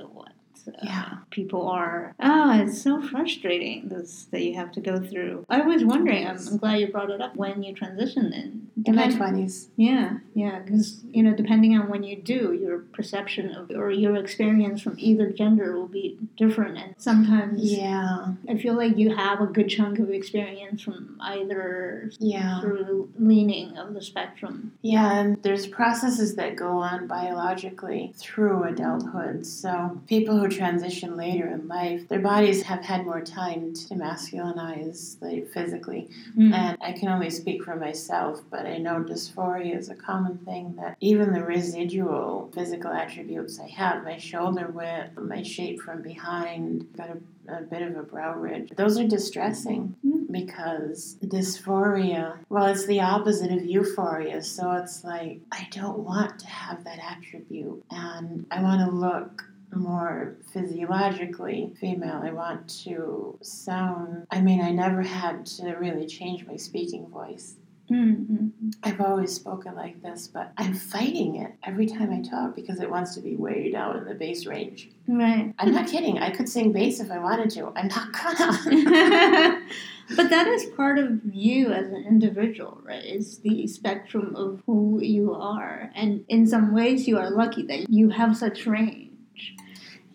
[0.82, 1.08] yeah.
[1.12, 2.14] Uh, people are.
[2.20, 5.44] Oh, it's so frustrating this that you have to go through.
[5.48, 6.26] I was wondering.
[6.26, 8.65] I'm, I'm glad you brought it up when you transitioned in.
[8.86, 9.68] In my twenties.
[9.76, 14.16] Yeah, yeah, because you know, depending on when you do, your perception of or your
[14.16, 17.62] experience from either gender will be different, and sometimes.
[17.62, 18.34] Yeah.
[18.48, 22.10] I feel like you have a good chunk of experience from either.
[22.18, 22.60] Yeah.
[22.60, 24.72] Through leaning of the spectrum.
[24.82, 29.46] Yeah, and there's processes that go on biologically through adulthood.
[29.46, 35.20] So people who transition later in life, their bodies have had more time to masculinize
[35.20, 36.08] like, physically.
[36.36, 36.52] Mm.
[36.52, 40.74] And I can only speak for myself, but I know dysphoria is a common thing
[40.76, 46.86] that even the residual physical attributes I have, my shoulder width, my shape from behind,
[46.96, 48.70] got a a bit of a brow ridge.
[48.76, 50.30] Those are distressing mm.
[50.30, 54.42] because dysphoria, well, it's the opposite of euphoria.
[54.42, 59.44] So it's like, I don't want to have that attribute and I want to look
[59.74, 62.20] more physiologically female.
[62.22, 67.56] I want to sound, I mean, I never had to really change my speaking voice.
[67.90, 68.70] Mm-hmm.
[68.82, 72.90] I've always spoken like this, but I'm fighting it every time I talk because it
[72.90, 74.90] wants to be way down in the bass range.
[75.06, 75.54] Right.
[75.58, 76.18] I'm not kidding.
[76.18, 77.72] I could sing bass if I wanted to.
[77.76, 79.62] I'm not gonna.
[80.16, 83.04] but that is part of you as an individual, right?
[83.04, 85.90] It's the spectrum of who you are.
[85.94, 89.05] And in some ways, you are lucky that you have such range.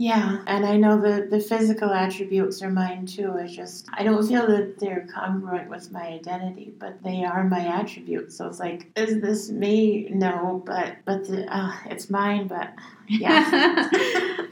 [0.01, 3.35] Yeah, and I know the the physical attributes are mine too.
[3.37, 7.67] I just I don't feel that they're congruent with my identity, but they are my
[7.67, 8.35] attributes.
[8.35, 10.09] So it's like, is this me?
[10.09, 12.47] No, but but the, uh, it's mine.
[12.47, 12.73] But
[13.07, 13.89] yeah.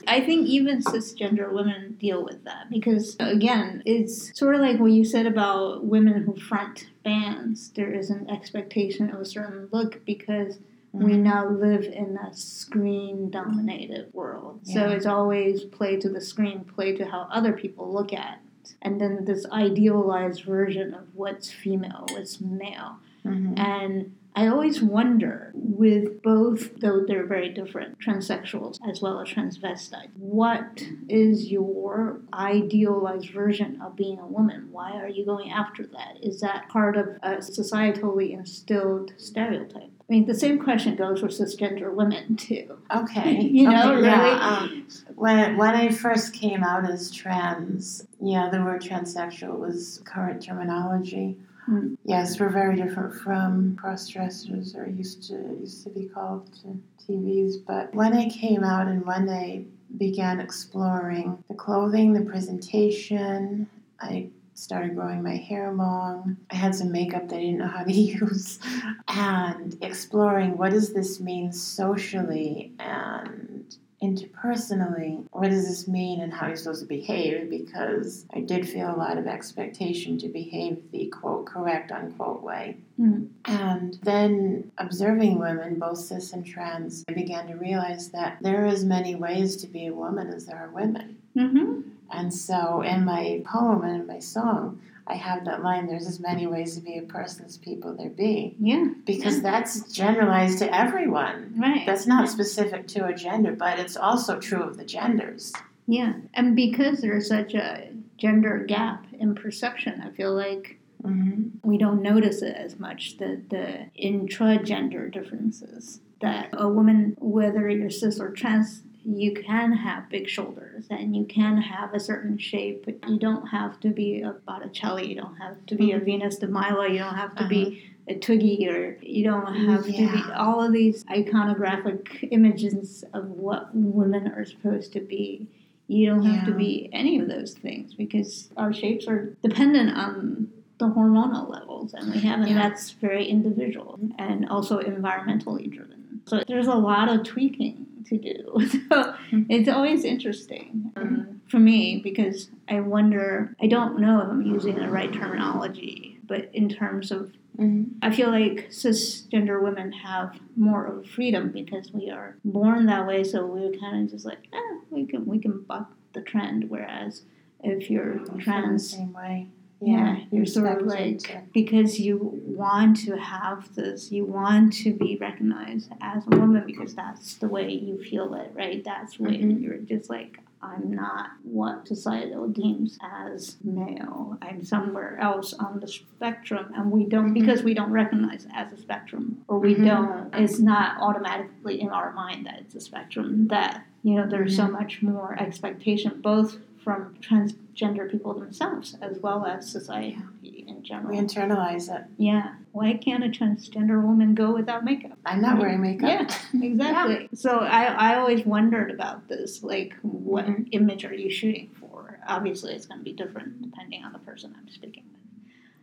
[0.08, 4.92] I think even cisgender women deal with that because again, it's sort of like what
[4.92, 7.72] you said about women who front bands.
[7.72, 10.60] There is an expectation of a certain look because
[10.96, 11.06] Mm-hmm.
[11.06, 14.62] We now live in a screen dominated world.
[14.64, 14.74] Yeah.
[14.74, 18.40] So it's always play to the screen, play to how other people look at.
[18.64, 18.76] It.
[18.82, 22.98] And then this idealized version of what's female, what's male.
[23.26, 23.58] Mm-hmm.
[23.58, 30.16] And I always wonder with both, though they're very different, transsexuals as well as transvestites,
[30.16, 34.70] what is your idealized version of being a woman?
[34.72, 36.18] Why are you going after that?
[36.22, 39.92] Is that part of a societally instilled stereotype?
[40.10, 42.80] I mean, the same question goes for cisgender women too.
[42.96, 44.08] Okay, you know, okay, really.
[44.08, 50.02] Yeah, um, when when I first came out as trans, yeah, the word transsexual was
[50.06, 51.38] current terminology.
[51.70, 51.96] Mm.
[52.04, 56.82] Yes, we're very different from cross dressers, or used to used to be called to
[57.06, 57.58] TVs.
[57.68, 59.66] But when I came out and when I
[59.98, 63.70] began exploring the clothing, the presentation,
[64.02, 66.38] I started growing my hair long.
[66.52, 68.60] I had some makeup that I didn't know how to use,
[69.08, 76.48] and exploring what does this mean socially and interpersonally, what does this mean and how
[76.48, 77.50] you're supposed to behave?
[77.50, 82.78] Because I did feel a lot of expectation to behave the quote correct unquote way.
[83.00, 83.28] Mm.
[83.46, 88.68] And then observing women, both cis and trans, I began to realize that there are
[88.68, 91.18] as many ways to be a woman as there are women.
[91.36, 91.82] Mm-hmm.
[92.12, 96.20] And so in my poem and in my song, I have that line, there's as
[96.20, 98.56] many ways to be a person as people there be.
[98.60, 98.90] Yeah.
[99.06, 101.56] Because that's generalized to everyone.
[101.58, 101.86] Right.
[101.86, 105.52] That's not specific to a gender, but it's also true of the genders.
[105.88, 106.14] Yeah.
[106.36, 111.60] And because there's such a gender gap in perception, I feel like Mm-hmm.
[111.64, 117.90] we don't notice it as much the the intra-gender differences that a woman whether you're
[117.90, 122.86] cis or trans you can have big shoulders and you can have a certain shape
[122.86, 126.06] but you don't have to be a botticelli you don't have to be a mm-hmm.
[126.06, 127.64] venus de milo you don't have to be
[128.08, 128.16] uh-huh.
[128.16, 133.70] a twiggy or you don't have to be all of these iconographic images of what
[133.74, 135.48] women are supposed to be.
[135.88, 140.50] You don't have to be any of those things because our shapes are dependent on
[140.78, 142.56] the hormonal levels and we have and Yeah.
[142.56, 146.22] that's very individual and also environmentally driven.
[146.26, 149.16] So there's a lot of tweaking to do so
[149.50, 154.76] it's always interesting um, for me because i wonder i don't know if i'm using
[154.76, 157.98] the right terminology but in terms of Mm-hmm.
[158.02, 163.24] I feel like cisgender women have more of freedom because we are born that way,
[163.24, 166.70] so we're kind of just like, eh, we can we can buck the trend.
[166.70, 167.24] Whereas
[167.62, 169.48] if you're trans, same way.
[169.82, 174.94] Yeah, you're sort of like to- because you want to have this, you want to
[174.94, 178.84] be recognized as a woman because that's the way you feel it, right?
[178.84, 179.62] That's when Mhm.
[179.62, 180.40] you're just like.
[180.62, 184.38] I'm not what societal deems as male.
[184.42, 187.34] I'm somewhere else on the spectrum, and we don't Mhm.
[187.36, 189.86] because we don't recognize it as a spectrum, or we Mhm.
[189.86, 190.36] don't.
[190.36, 193.48] It's not automatically in our mind that it's a spectrum.
[193.48, 199.46] That you know, there's so much more expectation, both from transgender people themselves as well
[199.46, 201.12] as society in general.
[201.12, 202.06] We internalize it.
[202.18, 202.56] Yeah.
[202.72, 205.18] Why can't a transgender woman go without makeup?
[205.26, 206.10] I'm not wearing makeup.
[206.54, 207.30] Yeah, exactly.
[207.34, 209.64] So I, I always wondered about this.
[209.64, 210.70] Like, what Mhm.
[210.72, 212.20] image are you shooting for?
[212.28, 215.16] Obviously, it's going to be different depending on the person I'm speaking with.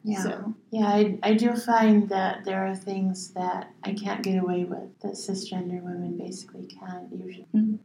[0.05, 0.23] Yeah.
[0.23, 4.63] So, Yeah, I, I do find that there are things that I can't get away
[4.65, 7.47] with that cisgender women basically can't usually.
[7.55, 7.79] mm,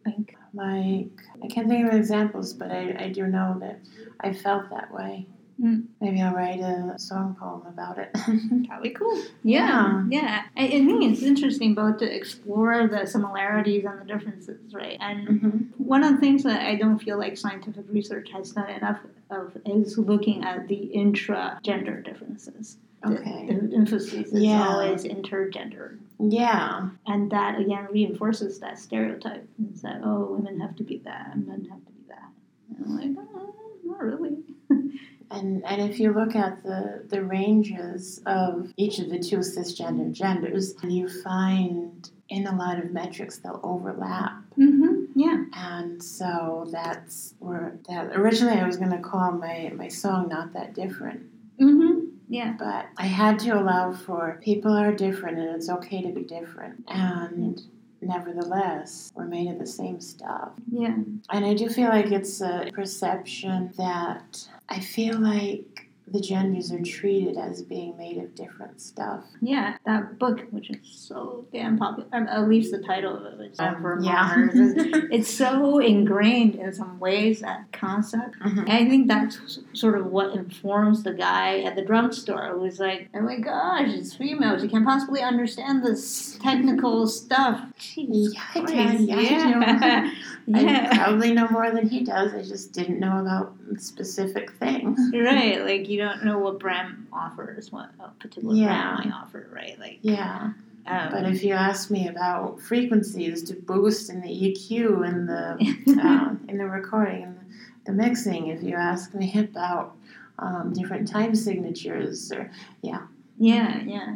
[0.53, 1.11] like,
[1.43, 3.79] I can't think of examples, but I, I do know that
[4.19, 5.27] I felt that way.
[5.61, 5.85] Mm.
[5.99, 8.09] Maybe I'll write a song poem about it.
[8.15, 9.21] That'd be cool.
[9.43, 10.43] Yeah, yeah.
[10.57, 14.97] I, I think it's interesting both to explore the similarities and the differences, right?
[14.99, 18.69] And hmm one of the things that I don't feel like scientific research has done
[18.69, 22.77] enough of is looking at the intra-gender differences.
[23.05, 23.47] Okay.
[23.47, 24.67] The, emphasis is Yeah.
[24.67, 25.97] always intergender.
[26.19, 26.89] Yeah.
[27.07, 29.47] And that again reinforces that stereotype.
[29.73, 32.29] Is that oh women have to be that and men have to be that.
[32.69, 34.37] And I'm like, oh, not really.
[35.31, 40.11] And, and if you look at the, the ranges of each of the two cisgender
[40.11, 44.33] genders, you find in a lot of metrics they'll overlap.
[44.59, 45.05] Mm-hmm.
[45.15, 45.45] Yeah.
[45.53, 50.51] And so that's where that originally I was going to call my, my song Not
[50.51, 51.21] That Different.
[51.61, 52.00] Mm-hmm.
[52.31, 52.55] Yeah.
[52.57, 56.83] But I had to allow for people are different and it's okay to be different.
[56.87, 57.61] And
[58.01, 60.51] nevertheless, we're made of the same stuff.
[60.71, 60.95] Yeah.
[61.29, 65.70] And I do feel like it's a perception that I feel like
[66.11, 69.23] the genders are treated as being made of different stuff.
[69.41, 73.51] Yeah, that book, which is so damn popular, um, at least the title of it,
[73.51, 74.11] is Um, for yeah.
[74.35, 74.51] Mars.
[74.53, 78.37] It's, it's so ingrained in some ways, that concept.
[78.39, 78.59] Mhm.
[78.59, 83.09] And I think that's sort of what informs the guy at the drugstore who's like,
[83.13, 84.63] oh my gosh, it's females.
[84.63, 87.61] You can't possibly understand this technical stuff.
[87.79, 88.73] Jeez Yeah, Christ.
[88.73, 89.07] can.
[89.07, 90.13] Yeah, I
[90.47, 90.89] yeah.
[90.91, 92.33] I probably know more than he does.
[92.33, 94.99] I just didn't know about specific things.
[95.13, 98.95] right, like you don't know what brand offers, what a particular Yeah.
[98.95, 99.77] brand might offer, right?
[99.79, 100.53] Like, Yeah.
[100.87, 106.01] um, But if you ask me about frequencies to boost in the EQ and the
[106.03, 107.39] uh, in the recording and
[107.85, 109.95] the mixing, if you ask me about
[110.39, 112.49] um, different time signatures or
[112.81, 113.01] yeah,
[113.37, 114.15] Yeah, yeah.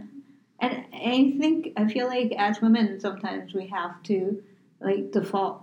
[0.60, 4.42] And I think I feel like as women sometimes we have to
[4.80, 5.62] like default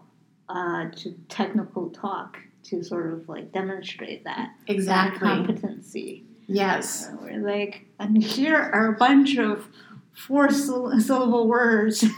[0.54, 6.24] uh, to technical talk to sort of like demonstrate that that exactly competency.
[6.46, 9.66] yes Uh, we're like, and here are a bunch of
[10.12, 12.04] four syll- syllable words.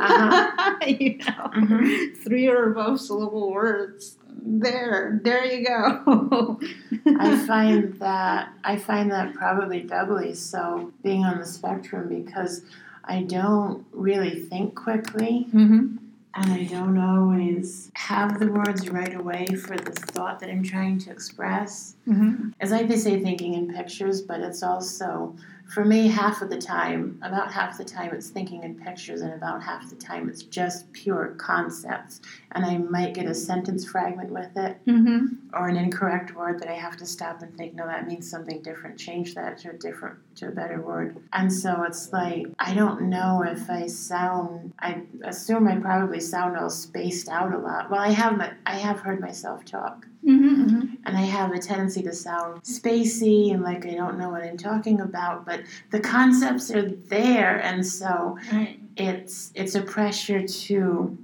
[0.00, 0.76] Uh-huh.
[0.86, 2.16] you know, Mhm.
[2.24, 4.16] three or above syllable words.
[4.40, 6.60] There, there you go.
[7.18, 12.62] I find that I find that probably doubly so being on the spectrum because
[13.04, 15.96] I don't really think quickly hmm
[16.34, 20.98] and I don't always have the words right away for the thought that I'm trying
[21.00, 21.96] to express.
[22.06, 22.50] Mm-hmm.
[22.60, 25.34] It's like they say thinking in pictures, but it's also,
[25.72, 29.32] for me, half of the time, about half the time it's thinking in pictures, and
[29.32, 32.20] about half the time it's just pure concepts.
[32.52, 35.26] And I might get a sentence fragment with it Mm-hmm.
[35.54, 38.62] or an incorrect word that I have to stop and think, no, that means something
[38.62, 38.98] different.
[38.98, 41.16] Change that to a different, to a better word.
[41.32, 46.56] And so it's like, I don't know if I sound, I assume I probably sound
[46.56, 47.90] all spaced out a lot.
[47.90, 50.06] Well, I have, my, I have heard myself talk.
[50.26, 50.94] Mm-hmm.
[51.06, 54.56] And I have a tendency to sound spacey and like I don't know what I'm
[54.58, 58.78] talking about, but the concepts are there, and so Right.
[58.96, 61.16] it's it's a pressure to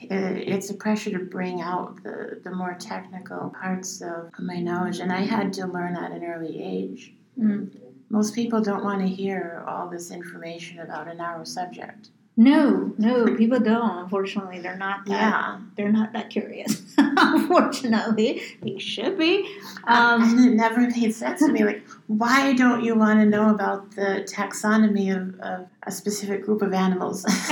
[0.00, 5.12] it's a pressure to bring out the, the more technical parts of my knowledge, and
[5.12, 7.12] I had to learn at an early age.
[7.38, 7.70] Mm.
[8.10, 12.08] Most people don't want to hear all this information about a narrow subject.
[12.40, 13.98] No, no, people don't.
[14.04, 15.12] Unfortunately, they're not that.
[15.12, 16.94] Yeah, They're not that curious.
[16.98, 19.44] Unfortunately, they should be.
[19.88, 21.64] and Um, it never made sense to me.
[21.64, 26.62] Like, why don't you want to know about the taxonomy of, of a specific group
[26.62, 27.24] of animals?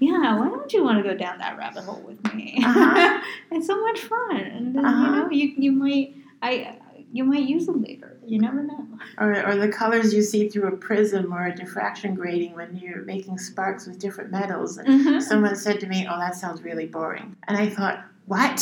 [0.00, 2.56] yeah, why don't you want to go down that rabbit hole with me?
[2.64, 3.20] Uh-huh.
[3.52, 5.04] it's so much fun, and then, Uh-huh.
[5.06, 6.76] you know, you you might I
[7.14, 8.18] you might use them later.
[8.26, 8.86] You never know.
[9.18, 13.02] or, or the colors you see through a prism or a diffraction grating when you're
[13.04, 14.78] making sparks with different metals.
[14.78, 15.22] And Mhm.
[15.22, 18.56] someone said to me, "Oh, that sounds really boring," and I thought, "What?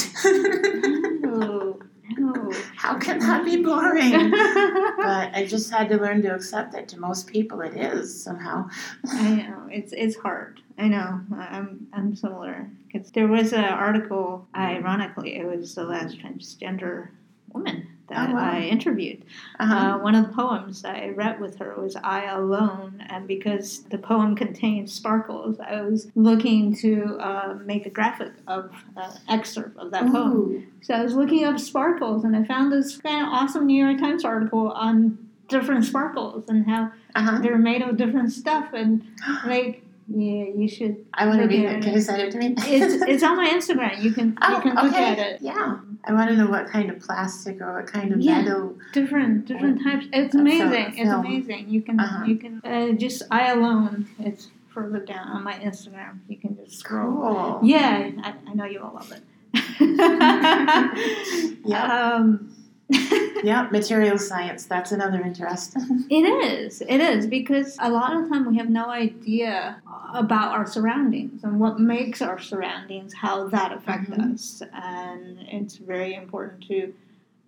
[1.20, 1.78] No,
[2.18, 2.52] no.
[2.76, 7.00] How can that be boring?" But I just had to learn to accept that to
[7.00, 8.68] most people it is somehow.
[9.10, 10.60] I know it's it's hard.
[10.78, 14.46] I know I'm I'm similar because there was an article.
[14.54, 17.08] Ironically, it was the last transgender
[17.52, 18.52] woman that Oh, wow.
[18.52, 19.24] I interviewed.
[19.60, 19.74] Uh-huh.
[19.74, 23.98] Uh, one of the poems I read with her was "I Alone," and because the
[23.98, 29.90] poem contained sparkles, I was looking to uh, make a graphic of an excerpt of
[29.92, 30.66] that poem.
[30.82, 33.98] So I was looking up sparkles, and I found this kind of awesome New York
[33.98, 35.16] Times article on
[35.48, 37.38] different sparkles and how Uh-huh.
[37.42, 39.02] they're made of different stuff and
[39.46, 39.84] like
[40.14, 41.82] yeah you should I want to look read at it.
[41.82, 42.54] Can you send it to me?
[42.58, 45.04] it's, it's on my instagram you can you Oh, can look okay.
[45.12, 45.78] at it Yeah.
[46.04, 48.42] I want to know what kind of plastic or what kind of Yeah.
[48.42, 48.76] metal.
[48.92, 52.24] different different types it's amazing it's amazing you can Uh-huh.
[52.24, 56.78] you can uh, just i alone it's further down on my instagram you can just
[56.80, 57.60] scroll Cool.
[57.62, 59.22] yeah I, I know you all love it
[61.64, 62.14] Yeah.
[62.14, 62.50] um
[63.44, 64.66] Yeah, material science.
[64.66, 65.76] That's another interest.
[66.10, 66.80] It is.
[66.82, 69.80] It is because a lot of time we have no idea
[70.14, 74.34] about our surroundings and what makes our surroundings, how that affect Mhm.
[74.34, 76.92] us, and it's very important to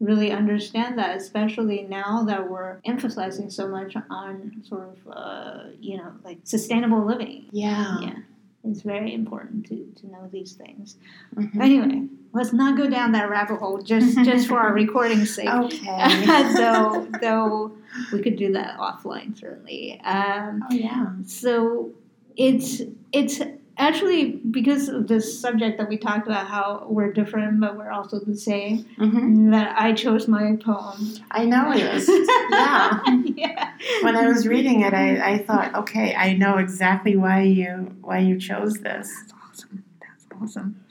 [0.01, 5.97] really understand that, especially now that we're emphasizing so much on sort of uh, you
[5.99, 7.47] know like sustainable living.
[7.53, 8.01] yeah.
[8.01, 8.19] Yeah,
[8.65, 10.97] it's very important to, to know these things.
[11.37, 11.61] Mhm.
[11.61, 15.49] Anyway, let's not go down that rabbit hole just just for our recording's sake.
[15.49, 16.27] Okay.
[16.55, 17.73] though, though
[18.13, 20.01] we could do that offline certainly.
[20.05, 21.07] Um, oh yeah.
[21.27, 21.93] so
[22.37, 22.83] it's
[23.13, 23.41] it's
[23.77, 28.21] actually because of this subject that we talked about how we're different but we're also
[28.21, 31.15] the same hmm that I chose my poem.
[31.31, 32.09] I noticed.
[32.51, 33.01] yeah.
[33.37, 33.73] yeah.
[34.03, 38.19] When I was reading it, I, I thought, okay, I know exactly why you why
[38.19, 39.09] you chose this.
[39.15, 39.85] That's awesome.
[40.01, 40.85] That's awesome.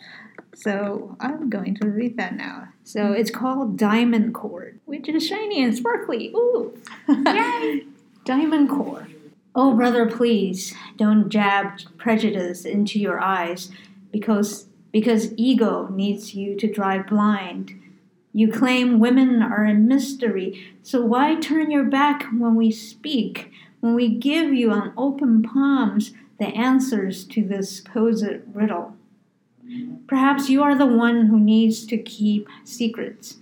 [0.56, 2.70] So I'm going to read that now.
[2.84, 3.14] So hmm.
[3.14, 6.32] it's called Diamond Core, which is shiny and sparkly.
[6.36, 6.78] Ooh!
[7.10, 7.84] Yay!
[8.26, 9.08] Diamond Core.
[9.56, 13.70] Oh, brother, please don't jab prejudice into your eyes
[14.12, 17.80] because because ego needs you to drive blind.
[18.32, 23.96] You claim women are a mystery, so why turn your back when we speak, when
[23.96, 28.96] we give you on open palms the answers to this supposed riddle?
[30.08, 33.38] Perhaps you are the one who needs to keep secrets.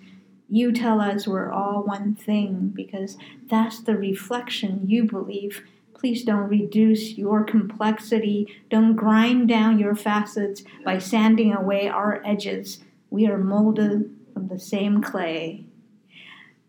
[0.50, 3.18] You tell us we're all one thing because
[3.50, 5.64] that's the reflection you believe.
[5.94, 8.48] Please don't reduce your complexity.
[8.70, 12.80] Don't grind down your facets by sanding away our edges.
[13.10, 15.66] We are molded from the same clay.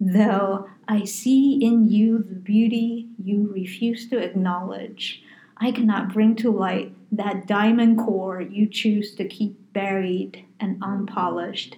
[0.01, 5.23] Though I see in you the beauty you refuse to acknowledge,
[5.57, 11.77] I cannot bring to light that diamond core you choose to keep buried and unpolished.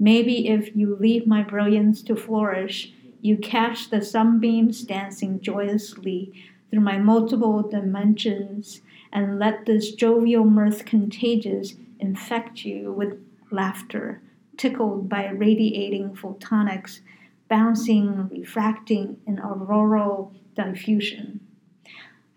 [0.00, 6.32] Maybe if you leave my brilliance to flourish, you catch the sunbeams dancing joyously
[6.70, 8.80] through my multiple dimensions
[9.12, 14.22] and let this jovial mirth contagious infect you with laughter,
[14.56, 17.00] tickled by radiating photonics,
[17.48, 21.41] bouncing, refracting in auroral diffusion.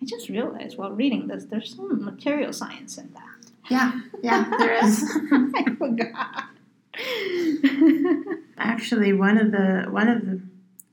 [0.05, 3.51] I just realized while reading this, there's some material science in that.
[3.71, 5.03] Yeah, yeah, there is.
[5.31, 6.43] I forgot.
[8.57, 10.41] Actually, one of the one of the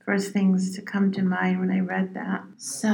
[0.03, 2.41] first things to come to mind when I read that.
[2.57, 2.89] So,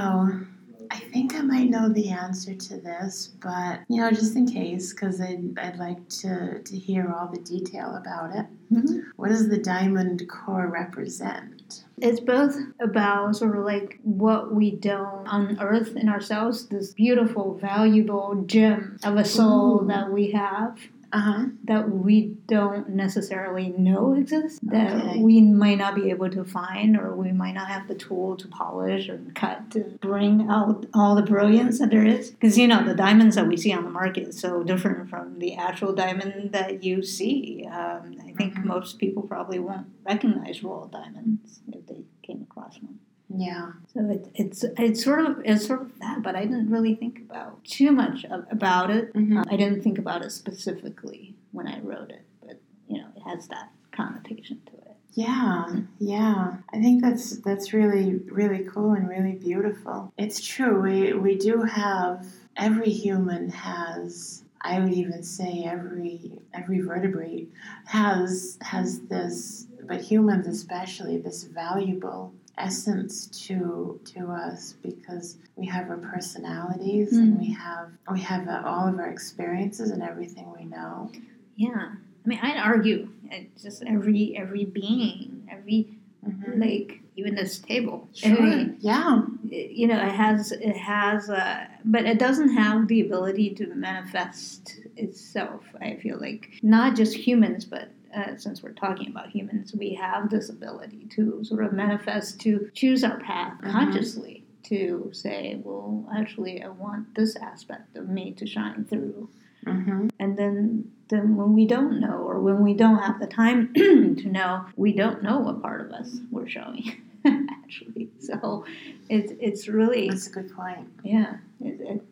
[0.91, 4.91] I think I might know the answer to this, but you know, just in case,
[4.91, 8.45] because I'd, I'd like to, to hear all the detail about it.
[8.73, 9.03] Mhm.
[9.15, 11.58] What does the diamond core represent?
[12.01, 18.43] It's both about sort of like what we don't unearth in ourselves, this beautiful, valuable
[18.45, 19.87] gem of a soul Ooh.
[19.87, 20.77] that we have
[21.11, 21.45] Uh huh.
[21.63, 25.21] that we don't necessarily know exists, that Okay.
[25.21, 28.47] we might not be able to find, or we might not have the tool to
[28.47, 32.29] polish or cut to bring out all the brilliance that there is.
[32.31, 35.39] Because, you know, the diamonds that we see on the market is so different from
[35.39, 37.65] the actual diamond that you see.
[37.65, 38.65] Um, I think Mhm.
[38.65, 42.99] most people probably won't recognize raw diamonds if they came across one.
[43.29, 43.73] Yeah.
[43.93, 47.19] So it, it's it's sort of it's sort of that, but I didn't really think
[47.19, 49.13] about too much of, about it.
[49.13, 49.39] Mhm.
[49.39, 53.21] Uh, I didn't think about it specifically when I wrote it, but you know, it
[53.21, 54.95] has that connotation to it.
[55.13, 55.65] Yeah,
[55.99, 56.57] yeah.
[56.73, 60.11] I think that's that's really really cool and really beautiful.
[60.17, 60.81] It's true.
[60.81, 62.25] We we do have
[62.57, 67.51] every human has I would even say every every vertebrate
[67.85, 75.89] has has this but humans especially this valuable essence to to us because we have
[75.89, 77.39] our personalities and Mm.
[77.39, 81.11] we have we have uh, all of our experiences and everything we know.
[81.55, 81.89] Yeah,
[82.23, 85.87] I mean, I'd argue it's just every every being, every
[86.27, 86.59] Mhm.
[86.59, 88.07] like even this table.
[88.13, 88.41] Sure.
[88.41, 89.23] Mean, yeah.
[89.49, 94.79] you know, it has it has, uh, but it doesn't have the ability to manifest
[94.97, 95.63] itself.
[95.81, 100.29] I feel like not just humans, but uh, since we're talking about humans, we have
[100.29, 103.71] this ability to sort of manifest, to choose our path Mhm.
[103.71, 109.29] consciously, to say, well, actually, I want this aspect of me to shine through.
[109.65, 113.73] hmm And then, then when we don't know, or when we don't have the time
[113.75, 116.85] to know, we don't know what part of us we're showing.
[117.25, 118.65] Actually, so
[119.09, 120.87] it's it's really That's a good point.
[121.03, 121.37] yeah.
[121.59, 122.03] It, it.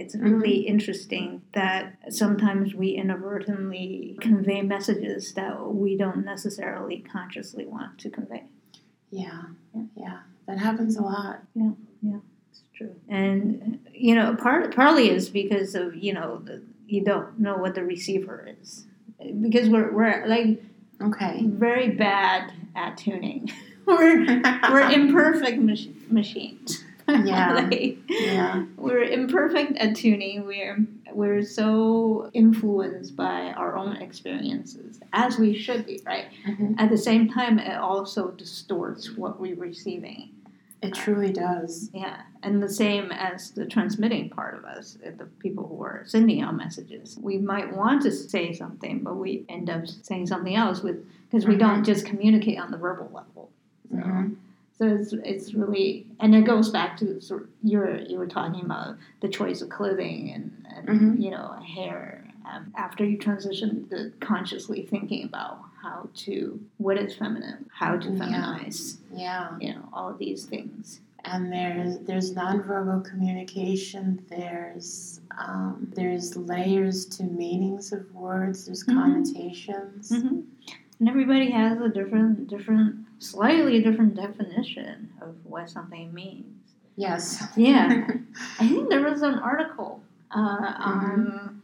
[0.00, 0.40] It's mm-hmm.
[0.40, 8.10] really interesting that sometimes we inadvertently convey messages that we don't necessarily consciously want to
[8.10, 8.44] convey.
[9.10, 9.42] Yeah,
[9.74, 9.82] Yeah.
[9.96, 11.42] yeah, that happens a lot.
[11.54, 11.72] Yeah,
[12.02, 12.18] yeah,
[12.50, 17.38] it's true, and you know, part partly is because of you know the, you don't
[17.38, 18.86] know what the receiver is
[19.40, 20.62] because we're we're like
[21.02, 21.40] Okay.
[21.46, 23.50] very bad at tuning.
[23.86, 24.24] we're
[24.70, 26.84] we're imperfect mach- machines.
[27.24, 27.52] Yeah.
[27.70, 28.64] Like, Yeah.
[28.76, 30.46] we're imperfect at tuning.
[30.46, 30.78] We're
[31.12, 36.26] we're so influenced by our own experiences, as we should be, right?
[36.46, 36.76] Mhm.
[36.78, 40.30] At the same time, it also distorts what we're receiving.
[40.82, 41.90] It truly does.
[41.92, 46.04] Yeah, and the same as the transmitting part of us, uh, the people who are
[46.06, 47.18] sending out messages.
[47.20, 51.44] We might want to say something, but we end up saying something else with because
[51.46, 53.50] we don't just communicate on the verbal level.
[53.90, 54.36] So, Mhm.
[54.80, 58.64] So it's it's really and it goes back to sort of you're you were talking
[58.64, 61.22] about the choice of clothing and, and Mhm.
[61.22, 62.24] you know hair.
[62.50, 68.08] Um, after you transition to consciously thinking about how to what is feminine, how to
[68.08, 69.56] feminize, Yeah.
[69.60, 71.00] you know all of these things.
[71.26, 74.24] And there's there's nonverbal communication.
[74.30, 78.64] There's um, there's layers to meanings of words.
[78.64, 78.94] There's Mhm.
[78.94, 80.08] connotations.
[80.22, 80.40] hmm
[80.98, 86.46] And everybody has a different, different, slightly different definition of what something means.
[86.96, 87.42] Yes.
[87.56, 88.06] Yeah.
[88.58, 90.02] I think there was an article
[90.34, 91.62] uh, on,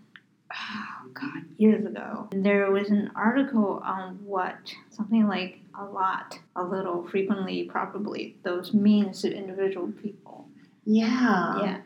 [0.52, 2.28] oh God, years ago.
[2.32, 4.56] There was an article on what
[4.90, 10.46] something like a lot, a little, frequently, probably, those means to individual people.
[10.84, 11.60] yeah.
[11.62, 11.78] Yeah,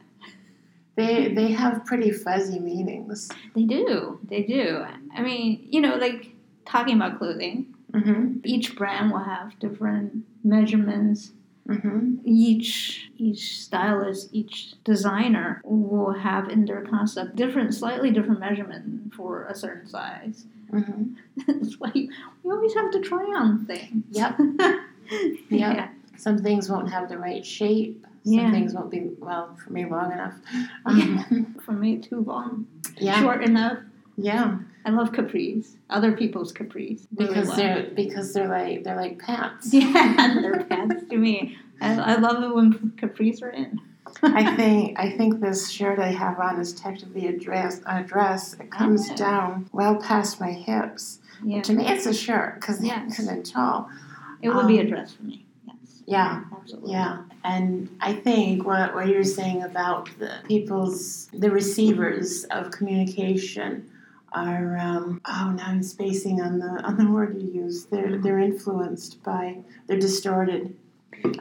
[0.96, 3.30] They they have pretty fuzzy meanings.
[3.54, 4.18] they do.
[4.28, 4.84] They do.
[5.16, 6.30] I mean, you know, like
[6.66, 8.38] talking about clothing, Mm-hmm.
[8.44, 11.32] each brand will have different measurements
[11.68, 12.16] Mm-hmm.
[12.24, 19.44] each each stylist, each designer will have in their concept different, slightly different measurement for
[19.44, 20.46] a certain size.
[20.72, 21.12] Mm-hmm.
[21.48, 24.04] It's like we always have to try on things.
[24.10, 24.38] Yep.
[25.48, 25.88] yeah.
[26.16, 28.04] Some things won't have the right shape.
[28.24, 28.50] Some Yeah.
[28.50, 30.34] things won't be well for me long enough.
[30.86, 32.66] Um, For me, too long.
[32.98, 33.20] yeah.
[33.20, 33.78] Short enough.
[34.16, 34.58] Yeah.
[34.84, 35.76] I love capris.
[35.90, 37.06] Other people's capris.
[37.16, 37.56] really Because well.
[37.56, 39.68] they're because they're like they're like pants.
[39.74, 41.56] yeah, they're pants to me.
[41.80, 43.80] I, I love it when capris are in.
[44.22, 47.80] I think I think this shirt I have on is technically a dress.
[47.86, 48.54] A dress.
[48.54, 49.16] It comes Yeah.
[49.16, 51.18] down well past my hips.
[51.44, 53.26] Yeah, To me, it's a shirt because Yes.
[53.28, 53.88] I'm tall.
[54.42, 55.46] it would be a um, dress for me.
[55.66, 56.02] Yes.
[56.06, 56.44] Yeah.
[56.52, 56.92] Absolutely.
[56.92, 63.90] Yeah, and I think what, what you're saying about the people's, the receivers of communication
[64.32, 67.84] are, um, oh, now I'm spacing on the on the word you use.
[67.86, 70.76] They're they're influenced by, they're distorted.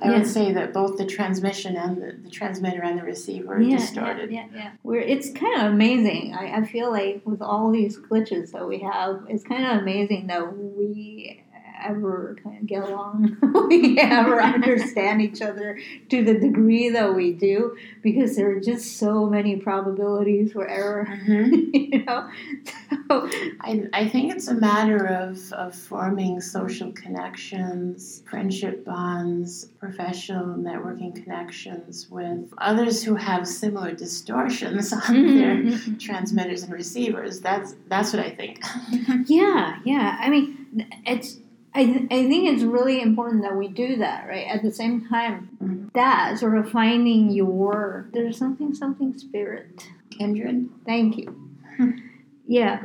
[0.02, 0.18] I Yeah.
[0.18, 3.78] would say that both the transmission and the, the transmitter and the receiver are yeah,
[3.78, 4.30] distorted.
[4.30, 4.72] Yeah, yeah, yeah.
[4.82, 6.34] Where it's kind of amazing.
[6.34, 10.28] I, I feel like with all these glitches that we have, it's kind of amazing
[10.28, 11.39] that we
[11.84, 13.38] ever kind of get along,
[13.70, 15.78] we ever understand each other
[16.10, 21.08] to the degree that we do, because there are just so many probabilities for error.
[21.30, 21.70] Mhm.
[21.74, 22.30] you know,
[23.10, 23.30] so
[23.62, 31.14] I, I think it's a matter of, of forming social connections, friendship bonds, professional networking
[31.22, 37.42] connections with others who have similar distortions on their transmitters and receivers.
[37.42, 38.64] That's that's what I think.
[39.28, 40.18] Yeah, yeah.
[40.20, 41.38] I mean, it's.
[41.76, 44.48] I, I think it's really important that we do that, right?
[44.48, 45.94] At the same time, Mhm.
[45.94, 49.88] that sort of finding your there's something something spirit.
[50.10, 50.70] Kindred.
[50.86, 51.36] Thank you.
[52.52, 52.82] Yeah,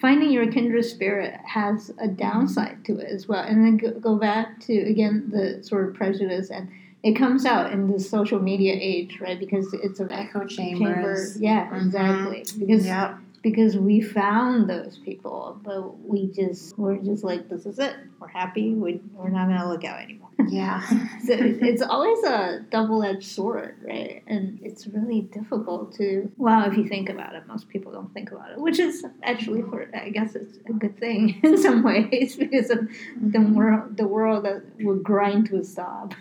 [0.00, 4.14] finding your kindred spirit has a downside to it as well, and then go, go
[4.14, 6.68] back to again the sort of prejudice, and
[7.02, 9.40] it comes out in the social media age, right?
[9.40, 11.16] Because it's an Echo chamber.
[11.40, 11.86] Yeah, Mhm.
[11.86, 12.44] exactly.
[12.60, 13.18] Because Yep.
[13.42, 17.96] Because we found those people, but we just we're just like this is it.
[18.20, 18.74] We're happy.
[18.74, 20.28] We we're not gonna look out anymore.
[20.48, 20.80] Yeah.
[21.26, 24.22] so it's always a double edged sword, right?
[24.26, 28.30] And it's really difficult to well, if you think about it, most people don't think
[28.30, 32.36] about it, which is actually for I guess it's a good thing in some ways
[32.36, 32.88] because of
[33.20, 36.14] the world the world that would grind to a stop.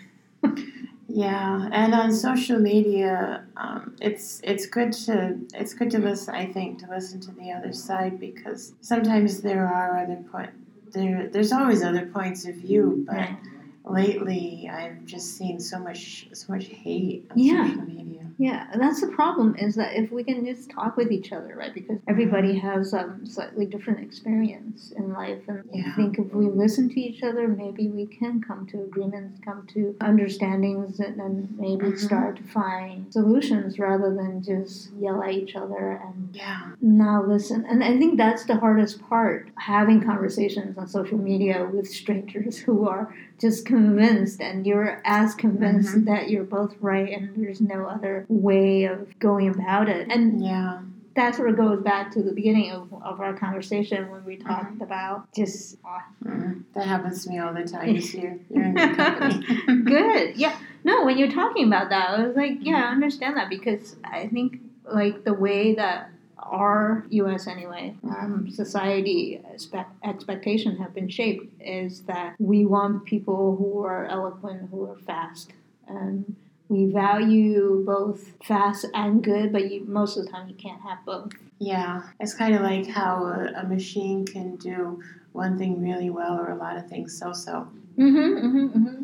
[1.10, 6.36] Yeah, and on social media, um, it's it's good to it's good to listen.
[6.36, 10.50] I think to listen to the other side because sometimes there are other point
[10.92, 11.30] there.
[11.32, 13.38] There's always other points of view, but Right.
[13.86, 17.68] lately I've just seen so much so much hate on Yeah.
[17.70, 18.27] social media.
[18.40, 21.56] Yeah, and that's the problem is that if we can just talk with each other,
[21.58, 21.74] right?
[21.74, 26.88] Because everybody has um, slightly different experience in life, and I think if we listen
[26.90, 31.86] to each other, maybe we can come to agreements, come to understandings, and then maybe
[31.88, 31.98] Mhm.
[31.98, 37.66] start to find solutions rather than just yell at each other and Yeah, not listen.
[37.66, 42.88] And I think that's the hardest part: having conversations on social media with strangers who
[42.88, 46.06] are just convinced, and you're as convinced Mhm.
[46.06, 50.08] that you're both right, and there's no other way of going about it.
[50.10, 50.82] And yeah,
[51.18, 54.82] that sort of goes back to the beginning of, of our conversation when we talked
[54.82, 57.96] about just uh, mm, that happens to me all the time.
[57.96, 59.46] You see, you're, you're in good company.
[59.84, 60.38] good.
[60.38, 60.58] Yeah.
[60.84, 64.28] No, when you're talking about that, I was like, yeah, I understand that because I
[64.28, 67.48] think like the way that our U.S.
[67.48, 74.06] anyway um, society expect, expectation have been shaped is that we want people who are
[74.06, 75.52] eloquent, who are fast,
[75.88, 76.36] and
[76.70, 81.00] we value both fast and good, but you, most of the time you can't have
[81.06, 81.32] both.
[81.60, 85.02] Yeah, it's kind of like how a, a machine can do
[85.32, 87.68] one thing really well or a lot of things so so.
[87.98, 89.04] Mm-hmm, mm-hmm, mm-hmm.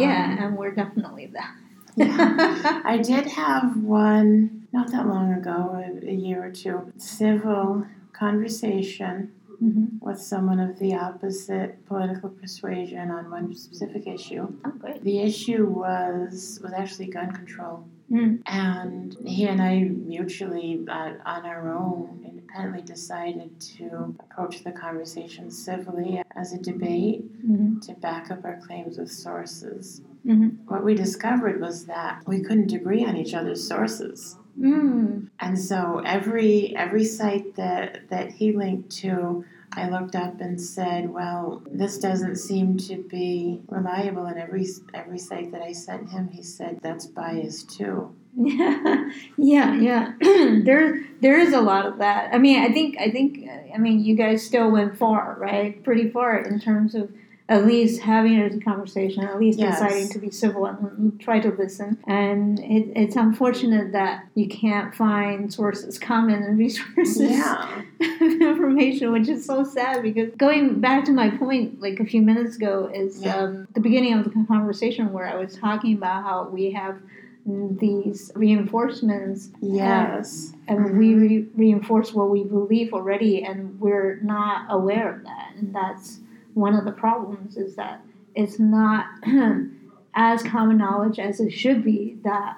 [0.00, 1.54] Yeah, Um, and we're definitely that.
[1.96, 2.82] Yeah.
[2.84, 9.32] I did have one not that long ago, a, a year or two, civil conversation
[9.58, 14.48] hmm with someone of the opposite political persuasion on one specific issue.
[14.64, 15.02] Oh, great.
[15.02, 17.84] The issue was was actually gun control.
[18.10, 18.40] Mm.
[18.46, 25.50] And he and I mutually, uh, on our own, independently decided to approach the conversation
[25.50, 30.00] civilly as a debate hmm to back up our claims with sources.
[30.24, 34.36] hmm What we discovered was that we couldn't agree on each other's sources.
[34.58, 35.28] Mm.
[35.40, 41.10] And so every every site that that he linked to, I looked up and said,
[41.10, 46.28] "Well, this doesn't seem to be reliable." And every every site that I sent him,
[46.28, 50.12] he said, "That's biased too." Yeah, yeah, yeah.
[50.64, 52.32] there, there is a lot of that.
[52.32, 55.82] I mean, I think, I think, I mean, you guys still went far, right?
[55.82, 57.10] Pretty far in terms of
[57.50, 59.80] at least having a conversation, at least Yes.
[59.80, 61.96] deciding to be civil and try to listen.
[62.06, 67.82] And it, it's unfortunate that you can't find sources, common and resources Yeah.
[68.20, 72.56] information, which is so sad because going back to my point like a few minutes
[72.56, 73.36] ago is Yeah.
[73.36, 76.98] um, the beginning of the conversation where I was talking about how we have
[77.46, 80.52] these reinforcements Yes.
[80.66, 85.74] and we re- reinforce what we believe already and we're not aware of that and
[85.74, 86.20] that's
[86.58, 88.00] one of the problems is that
[88.34, 89.06] it's not
[90.14, 92.56] as common knowledge as it should be that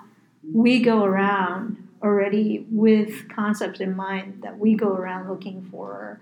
[0.54, 6.18] we go around already with concepts in mind that we go around looking for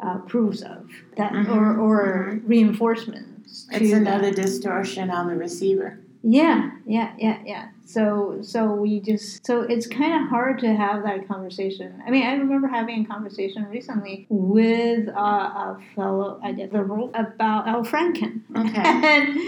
[0.00, 3.96] uh, proofs of that Mhm, or, or reinforcements to It's that.
[4.00, 6.00] another distortion on the receiver.
[6.22, 7.68] Yeah, yeah, yeah, yeah.
[7.86, 12.02] So, so we just so it's kind of hard to have that conversation.
[12.06, 17.10] I mean, I remember having a conversation recently with uh, a fellow I did liberal
[17.14, 18.82] about Al Franken, Okay.
[18.84, 19.38] and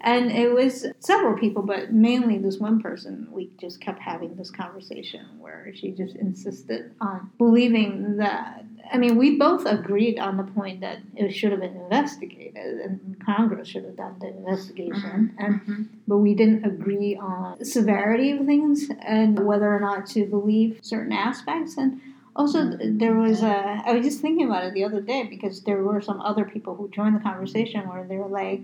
[0.00, 3.28] and it was several people, but mainly this one person.
[3.30, 8.64] We just kept having this conversation where she just insisted on believing that.
[8.92, 13.16] I mean, we both agreed on the point that it should have been investigated, and
[13.24, 15.86] Congress should have done the investigation, and Mhm.
[16.06, 21.12] but we didn't agree on severity of things and whether or not to believe certain
[21.12, 21.76] aspects.
[21.76, 22.00] And
[22.36, 25.62] also th- there was a i was just thinking about it the other day because
[25.62, 28.60] there were some other people who joined the conversation where they were like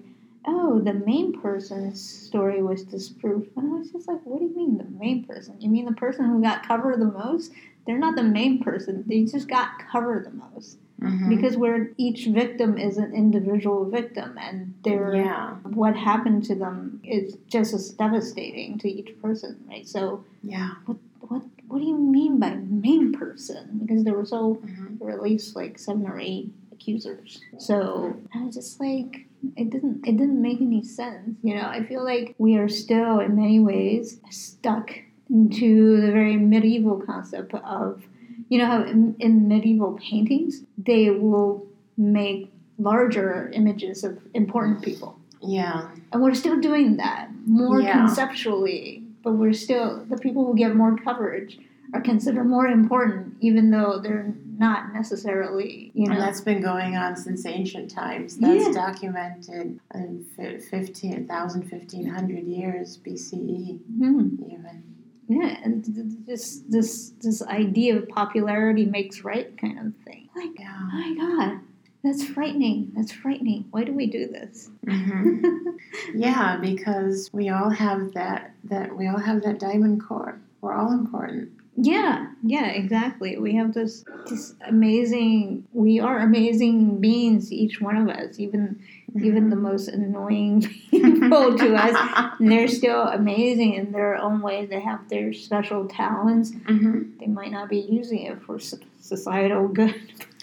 [0.47, 4.57] oh the main person's story was disproved and i was just like what do you
[4.57, 5.55] mean the main person?
[5.61, 7.53] You mean the person who got covered the most
[7.91, 11.28] they're not the main person they just got covered the most Mhm.
[11.30, 17.01] because where each victim is an individual victim and they're yeah, what happened to them
[17.03, 19.88] is just as devastating to each person, right?
[19.88, 20.70] So yeah.
[20.86, 23.78] what what what do you mean by main person?
[23.82, 24.99] Because there were so Mhm.
[24.99, 27.41] there were at least like seven or eight accusers.
[27.57, 29.26] So I was just like
[29.57, 31.38] it didn't it didn't make any sense.
[31.43, 34.91] You know, I feel like we are still in many ways stuck
[35.31, 38.03] into the very medieval concept of
[38.49, 41.64] you know how in, in medieval paintings they will
[41.97, 47.99] make larger images of important people Yeah, and we're still doing that more Yeah.
[47.99, 51.59] conceptually, but we're still the people who get more coverage
[51.95, 56.20] are considered more important, even though they're not necessarily, you and know.
[56.20, 58.37] that's been going on since ancient times.
[58.37, 58.72] That's Yeah.
[58.72, 64.39] documented in fi- 15, 1,500 years BCE, Mhm.
[64.53, 64.83] even.
[65.31, 70.28] Yeah, and th- th- this this this idea of popularity makes right kind of thing.
[70.35, 70.76] Like, Yeah.
[70.76, 71.61] oh my god,
[72.03, 72.91] that's frightening.
[72.97, 73.66] That's frightening.
[73.70, 74.70] Why do we do this?
[74.85, 75.47] hmm
[76.14, 78.55] Yeah, because we all have that.
[78.64, 80.41] That we all have that diamond core.
[80.62, 81.51] We're all important.
[81.76, 83.39] Yeah, yeah, exactly.
[83.39, 85.64] We have this this amazing.
[85.72, 88.41] We are amazing beings, each one of us.
[88.41, 88.83] Even
[89.16, 94.66] even the most annoying people to us, and they're still amazing in their own way.
[94.66, 96.52] They have their special talents.
[96.66, 98.58] hmm They might not be using it for
[99.00, 99.94] societal good.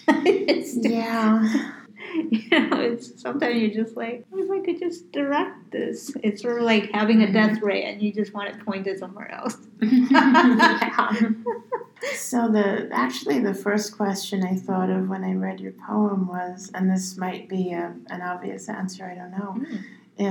[0.76, 1.72] Yeah.
[2.30, 6.12] you know, it's sometimes you're just like, what if I could just direct this?
[6.22, 9.30] It's sort of like having a death ray, and you just want it pointed somewhere
[9.30, 9.56] else.
[9.82, 11.30] Yeah.
[12.16, 16.70] So the actually the first question I thought of when I read your poem was,
[16.74, 19.82] and this might be a, an obvious answer, I don't know, Mm.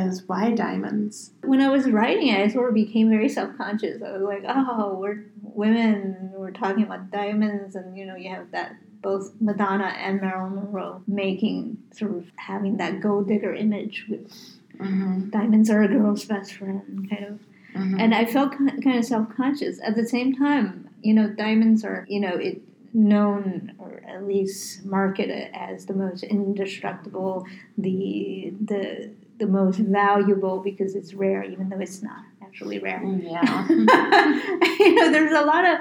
[0.10, 1.32] is why diamonds?
[1.44, 4.02] when I was writing it, I sort of became very self conscious.
[4.02, 8.52] I was like, oh, we're women, we're talking about diamonds, and you know, you have
[8.52, 14.32] that both Madonna and Marilyn Monroe making sort of having that gold digger image with
[14.78, 15.30] Mm-hmm.
[15.32, 17.40] diamonds are a girl's best friend, kind of.
[17.74, 18.00] Mm-hmm.
[18.00, 19.80] And I felt kind of self conscious.
[19.82, 22.62] At the same time, you know, diamonds are, you know, it
[22.94, 27.46] known or at least marketed as the most indestructible,
[27.78, 33.04] the the the most valuable because it's rare, even though it's not actually rare.
[33.04, 33.68] yeah.
[33.70, 35.80] you know, there's a lot of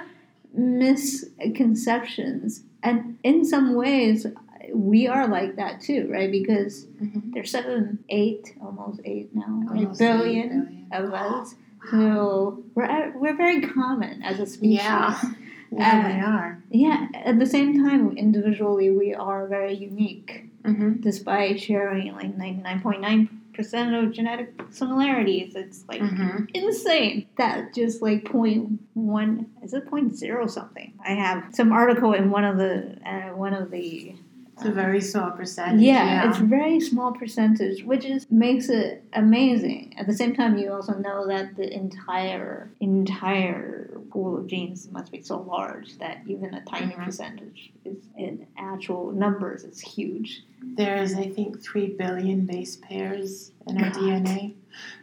[0.55, 4.27] misconceptions, and in some ways,
[4.75, 6.31] we are like that too, right?
[6.31, 7.33] Because Mhm.
[7.33, 9.63] there's seven, eight, almost eight now?
[9.71, 10.87] Almost eight billion billion.
[10.93, 11.55] of us.
[11.91, 14.81] So we're we're very common as a species.
[14.85, 15.21] Yeah.
[15.73, 16.63] Yeah, Uh, they are.
[16.71, 21.01] Yeah, At the same time, individually, we are very unique, Mm-hmm.
[21.01, 25.55] despite sharing like ninety nine point nine percent of genetic similarities.
[25.57, 26.45] It's like Mm-hmm.
[26.55, 27.27] insane.
[27.39, 30.93] That just like point one is it point zero something.
[31.05, 34.15] I have some article in one of the uh, one of the
[34.57, 35.83] It's a very small percentage.
[35.83, 39.95] yeah, it's very small percentage, which is makes it amazing.
[39.99, 45.13] At the same time, you also know that the entire entire pool of genes must
[45.13, 47.05] be so large that even a tiny Mhm.
[47.05, 49.63] percentage is in actual numbers.
[49.65, 50.43] is huge.
[50.75, 53.99] There's, I think, three billion base pairs in our God.
[54.03, 54.55] DNA.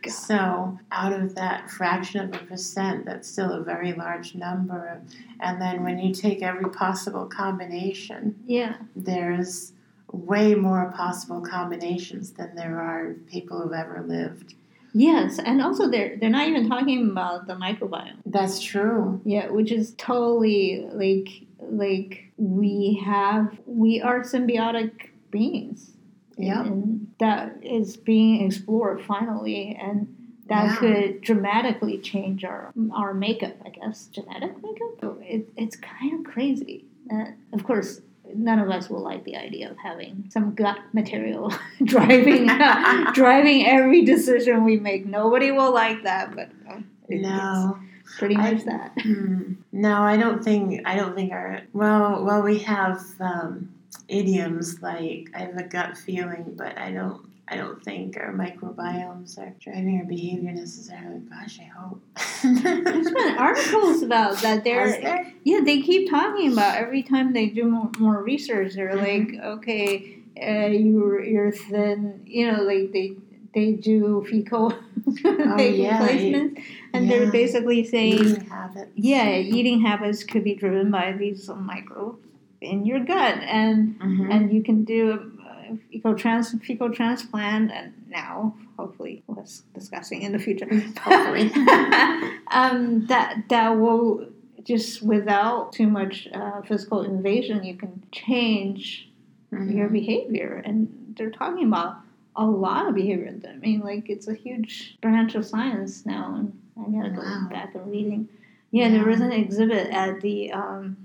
[0.04, 0.12] God.
[0.14, 5.02] So, out of that fraction of a percent, that's still a very large number.
[5.40, 9.72] And then, when you take every possible combination, Yeah, there's
[10.12, 14.54] way more possible combinations than there are people who've ever lived.
[14.94, 18.18] yes, and also they're they're not even talking about the microbiome.
[18.28, 19.22] That's true.
[19.26, 24.92] Yeah, which is totally like like we have we are symbiotic
[25.34, 25.92] beings.
[26.38, 26.66] Yep.
[26.66, 30.08] And that is being explored finally and
[30.48, 30.76] that Yeah.
[30.82, 34.92] could dramatically change our our makeup, I guess, genetic makeup.
[35.02, 36.86] So it, it's kind of crazy.
[37.14, 38.02] Uh, of course,
[38.36, 41.54] none of us will like the idea of having some gut material
[41.94, 42.48] driving
[43.22, 45.06] driving every decision we make.
[45.06, 46.80] Nobody will like that, but uh,
[47.10, 47.78] it- No.
[48.20, 48.92] pretty I- much that.
[49.02, 49.54] Hmm.
[49.72, 53.70] No, I don't think I don't think our well well we have um,
[54.08, 59.38] idioms like I have a gut feeling, but I don't I don't think our microbiomes
[59.38, 61.20] are driving our behavior necessarily.
[61.20, 62.02] Gosh, I hope.
[62.44, 64.64] There's been articles about that.
[64.64, 65.32] They're there?
[65.44, 68.74] Yeah, they keep talking about every time they do more, more research.
[68.76, 69.34] They're Mhm.
[69.36, 72.22] like, okay, uh, you're you're thin.
[72.26, 73.16] You know, like they
[73.54, 74.72] they do fecal
[75.16, 78.92] fecal yeah, placements, and they're basically saying, Eating habits.
[78.96, 82.26] yeah, eating habits could be driven by these microbes
[82.64, 84.32] in your gut, and Mhm.
[84.34, 90.32] and you can do a fecal trans fecal transplant, and now hopefully less discussing in
[90.32, 90.68] the future.
[91.00, 91.52] Hopefully.
[92.48, 94.28] um, that that will
[94.64, 99.10] just without too much uh, physical invasion, you can change
[99.52, 99.76] Mhm.
[99.76, 101.98] your behavior, and they're talking about
[102.36, 103.32] a lot of behavior.
[103.48, 107.76] I mean, like it's a huge branch of science now, and I gotta go back
[107.76, 108.28] and reading.
[108.72, 110.98] Yeah, there was an exhibit at the um,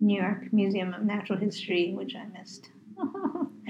[0.00, 2.70] New York Museum of Natural History, which I missed.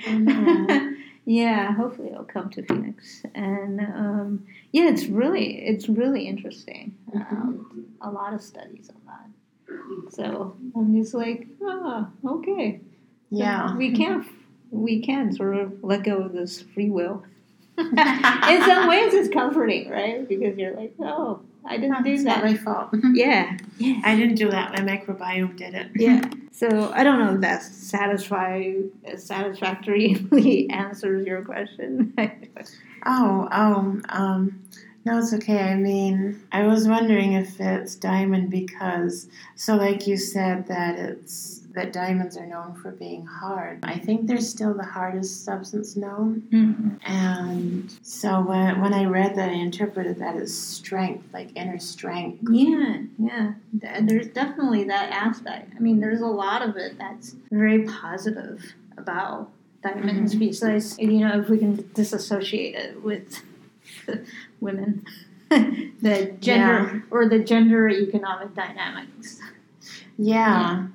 [0.06, 0.96] Mhm.
[1.24, 6.94] yeah, hopefully it'll come to Phoenix, and um, yeah, it's really it's really interesting.
[7.14, 10.12] Um, a lot of studies on that.
[10.12, 12.80] So I'm just like, ah, okay.
[13.30, 13.76] So Yeah.
[13.76, 14.24] we can
[14.70, 17.24] we can sort of let go of this free will.
[17.78, 17.86] In
[18.66, 20.26] some ways, it's comforting, right?
[20.28, 22.50] Because you're like, oh, I didn't do It's not that.
[22.50, 22.90] my fault.
[23.12, 24.00] Yeah, yeah.
[24.04, 24.72] I didn't do that.
[24.72, 25.90] My microbiome did it.
[25.94, 26.28] Yeah.
[26.52, 28.74] So I don't know if that satisfy
[29.16, 32.14] satisfactorily answers your question.
[33.06, 34.62] Oh, oh, um,
[35.06, 35.60] no, it's okay.
[35.60, 41.59] I mean, I was wondering if it's diamond because, so like you said that it's
[41.74, 43.78] that diamonds are known for being hard.
[43.82, 46.98] I think they're still the hardest substance known, Mhm.
[47.04, 52.38] and so when when I read that, I interpreted that as strength, like inner strength.
[52.50, 53.52] Yeah, yeah.
[54.00, 55.72] There's definitely that aspect.
[55.76, 59.50] I mean, there's a lot of it that's very positive about
[59.82, 60.34] diamonds.
[60.34, 60.38] Mhm.
[60.40, 63.42] Besides, you know, if we can disassociate it with
[64.60, 65.04] women,
[65.50, 69.38] the gender or the gender economic dynamics.
[70.18, 70.86] Yeah.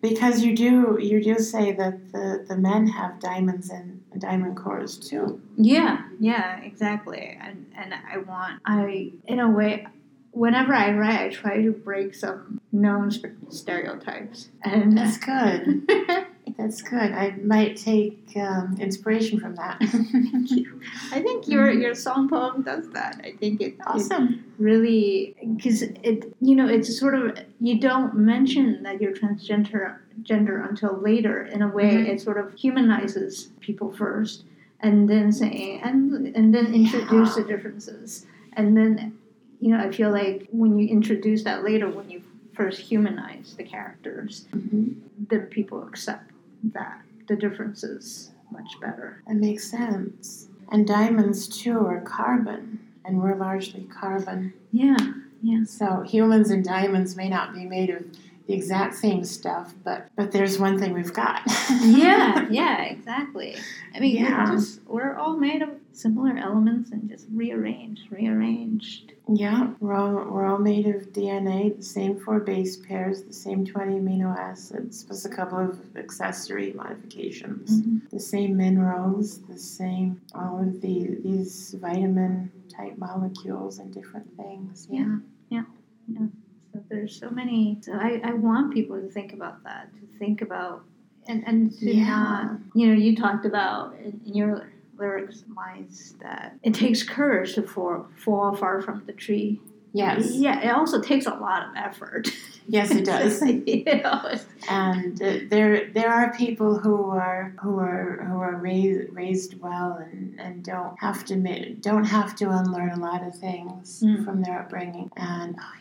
[0.00, 4.96] Because you do, you do say that the, the men have diamonds and diamond cores
[4.96, 5.40] too.
[5.56, 7.38] Yeah, yeah, exactly.
[7.40, 9.86] And and I want I in a way
[10.32, 13.10] whenever I write I try to break some known
[13.50, 14.48] stereotypes.
[14.62, 15.88] And That's good.
[16.60, 17.12] That's good.
[17.12, 19.78] I might take um, inspiration from that.
[21.12, 23.20] I think your your song poem does that.
[23.24, 24.44] I think it, it awesome.
[24.58, 30.60] really because it you know it's sort of you don't mention that you're transgender gender
[30.62, 31.44] until later.
[31.44, 32.08] In a way, Mhm.
[32.08, 34.44] it sort of humanizes people first,
[34.80, 39.16] and then saying and and then introduce the differences, and then
[39.60, 42.20] you know I feel like when you introduce that later, when you
[42.52, 44.92] first humanize the characters, hmm
[45.28, 46.29] then people accept
[46.64, 49.22] that the differences much better.
[49.26, 50.48] That makes sense.
[50.72, 54.52] And diamonds too are carbon, and we're largely carbon.
[54.72, 54.96] Yeah,
[55.42, 55.64] yeah.
[55.64, 58.04] So humans and diamonds may not be made of
[58.46, 61.42] the exact same stuff, but but there's one thing we've got.
[61.82, 63.56] yeah, yeah, exactly.
[63.94, 64.44] I mean, Yeah.
[64.50, 69.12] we're just we're all made of similar elements and just rearranged, rearranged.
[69.28, 73.64] Yeah, we're all, we're all made of DNA, the same four base pairs, the same
[73.64, 77.80] 20 amino acids, plus a couple of accessory modifications.
[77.82, 77.98] Mm-hmm.
[78.10, 84.86] The same minerals, the same, all of the, these vitamin type molecules and different things.
[84.90, 85.18] Yeah,
[85.48, 85.64] yeah,
[86.08, 86.26] yeah.
[86.72, 87.78] So there's so many.
[87.82, 90.84] So I, I want people to think about that, to think about,
[91.28, 92.04] and and to Yeah.
[92.06, 97.54] not, you know, you talked about in, in your lyrics lines that it takes courage
[97.54, 99.60] to fall fall far from the tree.
[99.92, 102.28] Yes, Yeah, it also takes a lot of effort.
[102.68, 103.42] yes, it does.
[103.66, 104.34] you know,
[104.68, 109.94] and uh, there there are people who are who are who are raised raised well
[110.12, 114.24] and, and don't have to ma- don't have to unlearn a lot of things Mm.
[114.24, 115.74] from their upbringing and oh,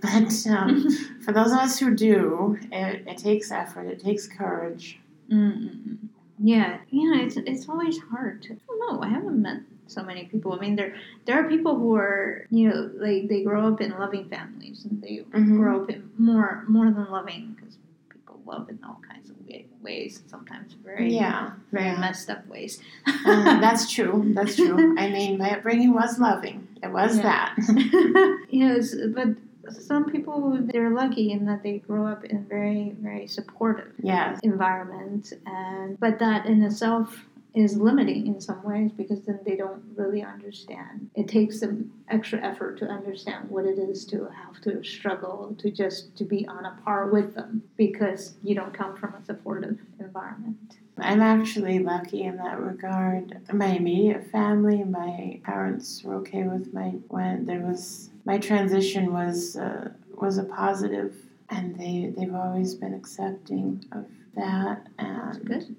[0.00, 0.90] but um,
[1.24, 4.98] for those of us who do it, it takes effort it takes courage
[5.30, 5.98] Mm-mm.
[6.40, 8.42] Yeah, yeah, it's it's always hard.
[8.42, 9.02] To, I don't know.
[9.02, 10.52] I haven't met so many people.
[10.52, 13.90] I mean, there there are people who are you know like they grow up in
[13.90, 15.56] loving families and they Mhm.
[15.56, 17.76] grow up in more more than loving because
[18.10, 19.36] people love in all kinds of
[19.82, 20.22] ways.
[20.26, 21.98] Sometimes very yeah very yeah.
[22.00, 22.80] messed up ways.
[23.06, 27.22] Uh, that's true that's true I mean my upbringing was loving it was Yeah.
[27.22, 27.54] that
[28.50, 28.78] you know,
[29.14, 29.28] but
[29.70, 34.40] some people they're lucky in that they grow up in very very supportive Yes.
[34.42, 39.82] environment and but that in itself is limiting in some ways because then they don't
[39.96, 44.82] really understand it takes them extra effort to understand what it is to have to
[44.84, 49.14] struggle to just to be on a par with them because you don't come from
[49.14, 53.40] a supportive environment I'm actually lucky in that regard.
[53.52, 59.56] My immediate family, my parents were okay with my when there was my transition was
[59.56, 61.14] uh, was a positive,
[61.50, 64.86] and they they've always been accepting of that.
[64.98, 65.76] And good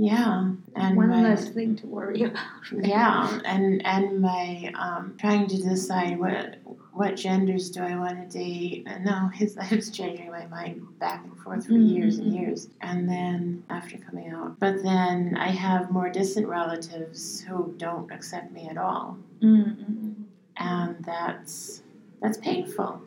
[0.00, 2.42] yeah, and one my, less thing to worry about
[2.72, 2.86] right?
[2.86, 6.56] yeah, and and my um, trying to decide what
[6.92, 8.84] what genders do I want to date.
[8.86, 12.40] And no, his I was changing my mind back and forth for years and Mhm.
[12.40, 12.68] years.
[12.80, 18.52] And then after coming out, but then I have more distant relatives who don't accept
[18.52, 20.14] me at all, Mm-mm.
[20.56, 21.82] and that's
[22.22, 23.02] that's painful.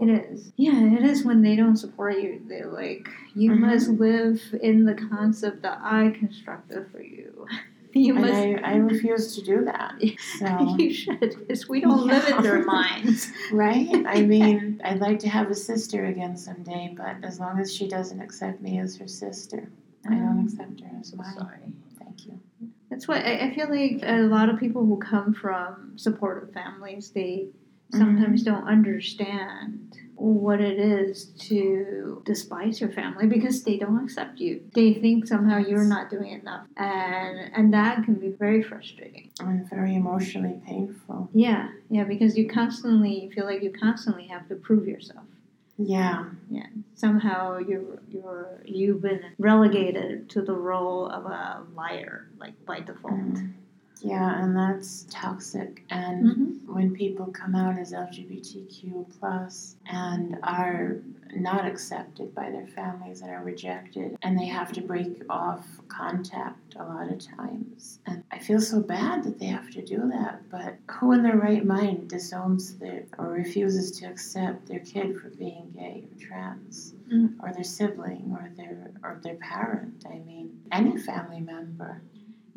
[0.00, 0.52] It is.
[0.56, 2.40] Yeah, it is when they don't support you.
[2.46, 3.58] They're like, you Mhm.
[3.60, 7.46] must live in the concept that I constructed for you.
[7.94, 8.34] You And must.
[8.34, 9.94] I, I refuse to do that.
[10.38, 13.32] So you should, because we don't live in their minds.
[13.50, 13.88] right?
[14.06, 17.88] I mean, I'd like to have a sister again someday, but as long as she
[17.88, 19.70] doesn't accept me as her sister,
[20.06, 21.34] I don't accept her as So mine.
[21.38, 21.72] sorry.
[21.98, 22.38] Thank you.
[22.90, 27.10] That's what I, I feel like a lot of people who come from supportive families,
[27.10, 27.48] they
[27.92, 34.60] sometimes don't understand what it is to despise your family because they don't accept you.
[34.74, 39.30] They think somehow you're not doing enough, and and that can be very frustrating.
[39.40, 41.30] And very emotionally painful.
[41.32, 45.24] Yeah, yeah, because you constantly you feel like you constantly have to prove yourself.
[45.78, 46.24] Yeah.
[46.50, 46.66] Yeah.
[46.96, 53.14] Somehow you're you're you've been relegated to the role of a liar, like by default.
[53.14, 53.52] Mm.
[54.00, 55.84] Yeah, and that's toxic.
[55.90, 56.72] And Mm-hmm.
[56.74, 60.96] when people come out as LGBTQ plus and are
[61.34, 66.74] not accepted by their families and are rejected, and they have to break off contact
[66.76, 67.98] a lot of times.
[68.06, 70.48] And I feel so bad that they have to do that.
[70.50, 75.28] But who in their right mind disowns their or refuses to accept their kid for
[75.30, 77.34] being gay or trans, Mm.
[77.42, 80.04] or their sibling, or their or their parent?
[80.06, 82.02] I mean, any family member.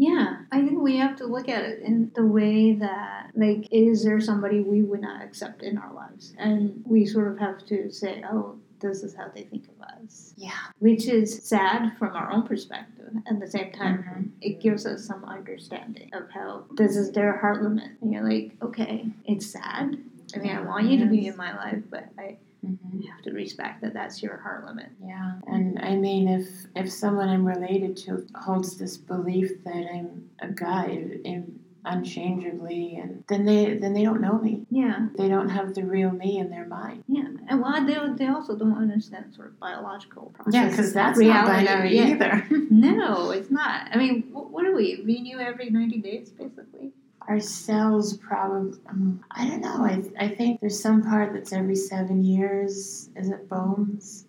[0.01, 4.03] Yeah, I think we have to look at it in the way that, like, is
[4.03, 6.33] there somebody we would not accept in our lives?
[6.39, 10.33] And we sort of have to say, oh, this is how they think of us.
[10.37, 10.57] Yeah.
[10.79, 13.13] Which is sad from our own perspective.
[13.27, 14.29] At the same time, Mhm.
[14.41, 17.91] it gives us some understanding of how this is their heart limit.
[18.01, 19.99] And you're like, okay, it's sad.
[20.35, 23.07] I mean, I want you to be in my life, but I Mhm.
[23.07, 24.89] have to respect that that's your heart limit.
[25.03, 30.29] Yeah, and I mean, if if someone I'm related to holds this belief that I'm
[30.39, 30.85] a guy
[31.23, 34.65] in, unchangeably, and then they then they don't know me.
[34.69, 37.03] Yeah, They don't have the real me in their mind.
[37.07, 37.23] yeah.
[37.47, 40.53] And well, they, they also don't understand sort of biological processes.
[40.53, 41.47] Yeah, because that's reality.
[41.47, 42.05] not binary yeah.
[42.05, 42.47] either.
[42.69, 43.87] No, it's not.
[43.91, 46.90] I mean, what, what do we renew every 90 days, basically?
[47.31, 49.85] Our cells probably, um, I don't know.
[49.85, 53.09] I I think there's some part that's every seven years.
[53.15, 54.25] Is it bones?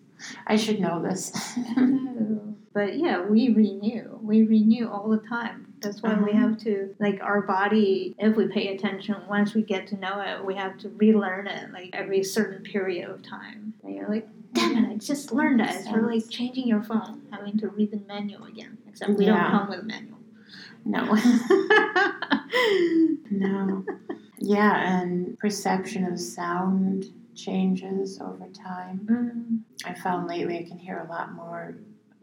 [0.47, 1.33] I should know this.
[1.75, 2.55] No.
[2.73, 4.17] But yeah, we renew.
[4.23, 5.73] We renew all the time.
[5.81, 6.39] That's why we Uh-huh.
[6.39, 10.43] have to, like, our body, if we pay attention, once we get to know it,
[10.43, 13.73] we have to relearn it, like, every certain period of time.
[13.83, 15.75] And you're like, damn it, I just learned that.
[15.75, 18.75] It's for, like, changing your phone, having to read the manual again.
[18.89, 19.33] Except we Yeah.
[19.51, 20.17] don't come with a manual.
[20.85, 21.17] No.
[23.31, 23.83] No.
[24.37, 27.05] Yeah, and perception of sound
[27.35, 29.65] changes over time.
[29.85, 29.89] Mm.
[29.89, 31.75] I found lately I can hear a lot more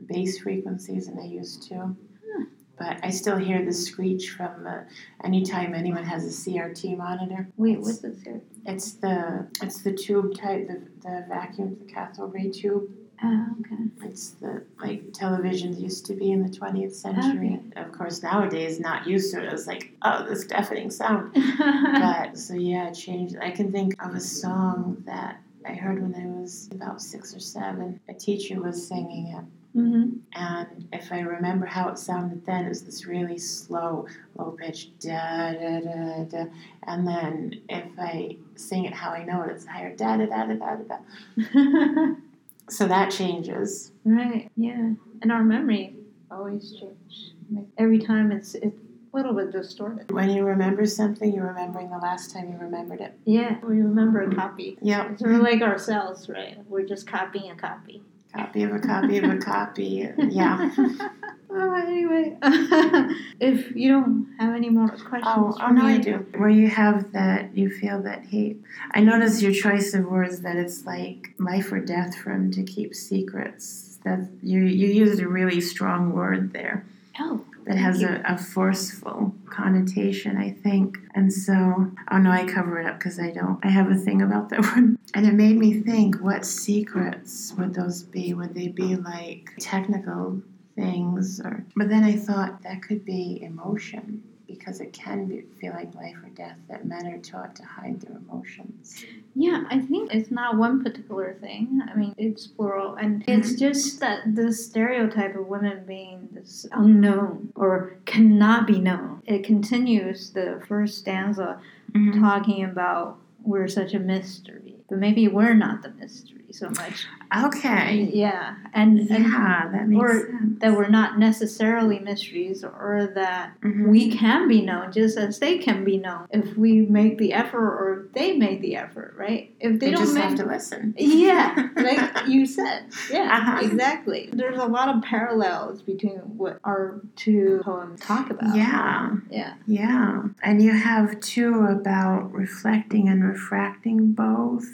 [0.06, 1.74] bass frequencies than I used to.
[1.76, 2.44] Huh.
[2.78, 4.82] But I still hear the screech from uh,
[5.24, 7.48] anytime anyone has a CRT monitor.
[7.56, 8.40] Wait, It's- what's this here?
[8.66, 12.88] It's the it's the tube type, the, the vacuum, the cathode ray tube.
[13.22, 13.76] Oh, okay.
[14.02, 17.60] It's the like televisions used to be in the 20th century.
[17.76, 19.52] Of course, nowadays not used to it.
[19.52, 21.34] It's like oh, this deafening sound.
[21.58, 23.36] but so yeah, it changed.
[23.40, 27.40] I can think of a song that I heard when I was about six or
[27.40, 28.00] seven.
[28.08, 29.44] A teacher was singing it,
[29.78, 34.06] hmm and if I remember how it sounded then, it was this really slow,
[34.36, 36.44] low pitch da da da da.
[36.84, 40.46] And then if I sing it how I know it, it's higher da da da
[40.46, 42.14] da da da.
[42.70, 43.92] So that changes.
[44.04, 44.92] right, yeah.
[45.22, 45.96] And our memory
[46.30, 47.32] always changes.
[47.52, 48.76] Like, every time it's it's
[49.12, 50.10] a little bit distorted.
[50.12, 53.18] When you remember something, you're remembering the last time you remembered it.
[53.24, 54.78] Yeah, we remember a copy.
[54.80, 56.58] It's sort of like ourselves, right?
[56.68, 58.02] We're just copying a copy.
[58.34, 60.08] Copy of a copy of a copy.
[60.30, 60.70] Yeah.
[61.52, 62.36] Oh, anyway,
[63.40, 66.26] if you don't have any more questions, Oh, oh no, me, I do.
[66.36, 68.56] Where you have that, you feel that he.
[68.92, 72.62] I notice your choice of words that it's like life or death for him to
[72.62, 73.98] keep secrets.
[74.04, 76.86] That you you used a really strong word there
[77.18, 80.96] Oh, that has a, a forceful connotation, I think.
[81.14, 83.58] And so, oh no, I cover it up because I don't.
[83.62, 84.98] I have a thing about that one.
[85.14, 88.32] and it made me think: what secrets would those be?
[88.34, 90.40] Would they be like technical
[90.80, 91.64] things, or?
[91.76, 96.16] But then I thought that could be emotion because it can be, feel like life
[96.24, 99.04] or death that men are taught to hide their emotions.
[99.34, 99.64] yeah.
[99.70, 101.80] I think it's not one particular thing.
[101.88, 103.58] I mean, it's plural, and it's mm-hmm.
[103.58, 109.22] just that the stereotype of women being this unknown or cannot be known.
[109.24, 111.60] It continues the first stanza
[111.92, 112.20] mm-hmm.
[112.20, 117.06] talking about we're such a mystery, but maybe we're not the mystery so much.
[117.46, 118.10] Okay.
[118.12, 120.58] Yeah, and, and Yeah, that makes or sense.
[120.60, 123.88] that we're not necessarily mysteries, or that Mhm.
[123.88, 127.68] we can be known just as they can be known if we make the effort
[127.78, 129.54] or if they make the effort, right?
[129.60, 130.94] If they, they don't just make have to listen.
[130.98, 132.86] yeah, like you said.
[133.10, 133.60] Yeah, Uh-huh.
[133.66, 134.28] exactly.
[134.32, 138.54] There's a lot of parallels between what our two poems talk about.
[138.56, 139.16] Yeah.
[139.30, 139.54] Yeah.
[139.66, 144.66] Yeah, and you have two about reflecting and refracting both.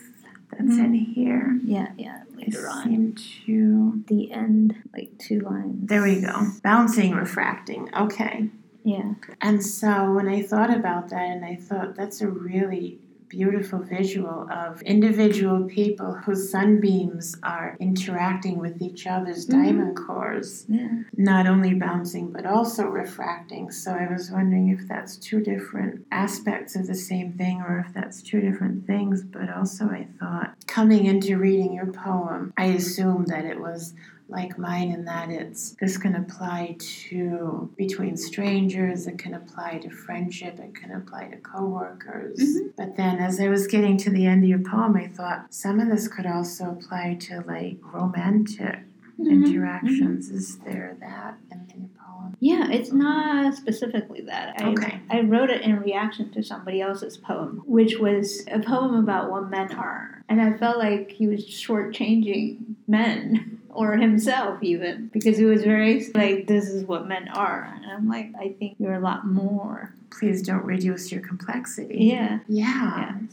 [0.59, 1.13] That's in mm-hmm.
[1.13, 1.61] here.
[1.65, 2.23] Yeah, yeah.
[2.33, 2.85] I Later on.
[2.85, 3.15] seem
[3.47, 4.05] to.
[4.07, 5.89] The end, like two lines.
[5.89, 6.49] There we go.
[6.63, 7.91] Bouncing, refracting.
[7.95, 8.51] Okay.
[8.85, 9.15] Yeah.
[9.41, 14.49] And so when I thought about that, and I thought that's a really beautiful visual
[14.51, 19.51] of individual people whose sunbeams are interacting with each other's Mhm.
[19.51, 20.65] diamond cores.
[20.69, 20.89] Yeah.
[21.19, 23.71] not only bouncing but also refracting.
[23.71, 27.93] So I was wondering if that's two different aspects of the same thing or if
[27.95, 29.23] that's two different things.
[29.23, 33.95] But also, I thought coming into reading your poem, I assumed that it was
[34.29, 39.89] like mine in that it's this can apply to between strangers it can apply to
[39.91, 42.73] friendship it can apply to coworkers Mhm.
[42.77, 45.79] but then as i was getting to the end of your poem i thought some
[45.79, 48.81] of this could also apply to like romantic
[49.19, 49.47] Mhm.
[49.47, 50.29] interactions.
[50.31, 52.37] Is there that in your poem?
[52.39, 54.61] Yeah, it's not specifically that.
[54.61, 55.01] I, Okay.
[55.09, 59.49] I wrote it in reaction to somebody else's poem, which was a poem about what
[59.49, 60.23] men are.
[60.29, 63.53] And I felt like he was shortchanging men.
[63.77, 68.09] Or himself, even because it was very like this is what men are, and I'm
[68.09, 69.93] like, I think you're a lot more.
[70.11, 71.97] Please don't reduce your complexity.
[72.07, 72.65] Yeah, Yeah.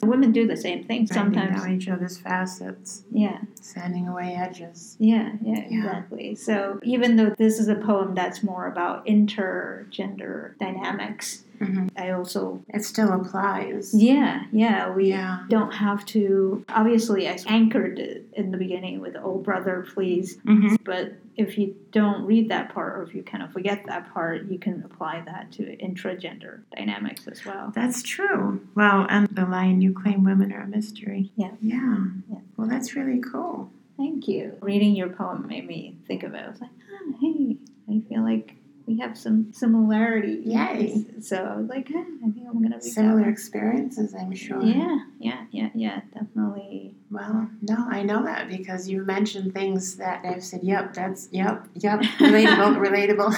[0.01, 0.07] yeah.
[0.07, 1.61] Women do the same thing Bending sometimes.
[1.61, 4.97] down each other's facets, Yeah, sanding away edges.
[4.99, 5.77] yeah, yeah, Yeah.
[5.77, 6.35] exactly.
[6.35, 11.89] So even though this is a poem that's more about intergender dynamics, Mhm.
[11.97, 13.93] I also It still applies.
[13.93, 15.43] Yeah, yeah, we Yeah.
[15.49, 16.63] don't have to.
[16.69, 20.77] Obviously, I anchored it in the beginning with "Oh brother, please," Mhm.
[20.83, 24.45] but if you don't read that part, or if you kind of forget that part,
[24.49, 27.71] you can apply that to intragender dynamics as well.
[27.73, 28.59] That's true.
[28.75, 31.31] Well, and the line you claim women are a mystery.
[31.35, 31.51] Yeah.
[31.61, 31.97] Yeah.
[32.29, 32.37] Yeah.
[32.57, 33.71] Well, that's really cool.
[33.97, 34.53] Thank you.
[34.61, 36.43] Reading your poem made me think of it.
[36.45, 37.57] I was like, oh, hey,
[37.89, 40.45] I feel like we have some similarities.
[40.45, 41.05] Yay.
[41.21, 44.61] So I was like, I think I'm gonna read Similar experiences, I'm sure.
[44.61, 46.95] Yeah, yeah, yeah, yeah, definitely.
[47.09, 51.67] Well, no, I know that because you've mentioned things that I've said, yep, that's, yep,
[51.75, 53.31] yep, relatable, relatable.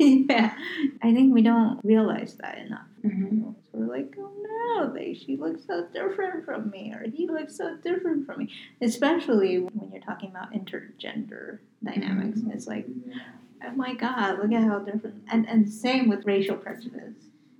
[0.00, 0.54] yeah,
[1.02, 2.86] I think we don't realize that enough.
[3.02, 4.29] hmm So we're like, oh
[4.88, 8.50] they, she looks so different from me, or he looks so different from me.
[8.80, 12.38] Especially when you're talking about intergender dynamics.
[12.40, 12.52] Mm-hmm.
[12.52, 12.86] It's like,
[13.66, 15.22] oh my god, look at how different.
[15.30, 17.14] And and same with racial prejudice.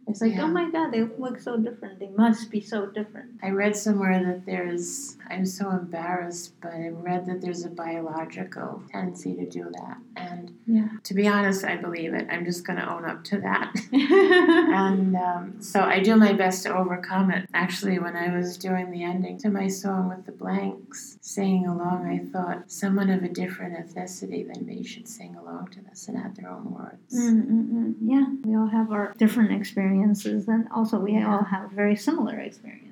[0.06, 0.44] It's like, oh Yeah.
[0.44, 2.00] oh my god, they look so different.
[2.00, 3.32] They must be so different.
[3.42, 8.82] I read somewhere that there's, I'm so embarrassed, but I read that there's a biological
[8.90, 9.96] tendency to do that.
[10.16, 10.88] And Yeah.
[11.04, 12.26] to be honest, I believe it.
[12.30, 13.72] I'm just going to own up to that.
[14.72, 17.48] And um, so I do my best to overcome it.
[17.54, 22.06] Actually, when I was doing the ending to my song with the blanks, singing along,
[22.06, 26.16] I thought someone of a different ethnicity than me should sing along to this and
[26.16, 27.14] add their own words.
[27.14, 27.94] Mm-mm-mm.
[28.00, 31.30] Yeah, we all have our different experiences, and also we Yeah.
[31.32, 32.86] all have very similar experiences.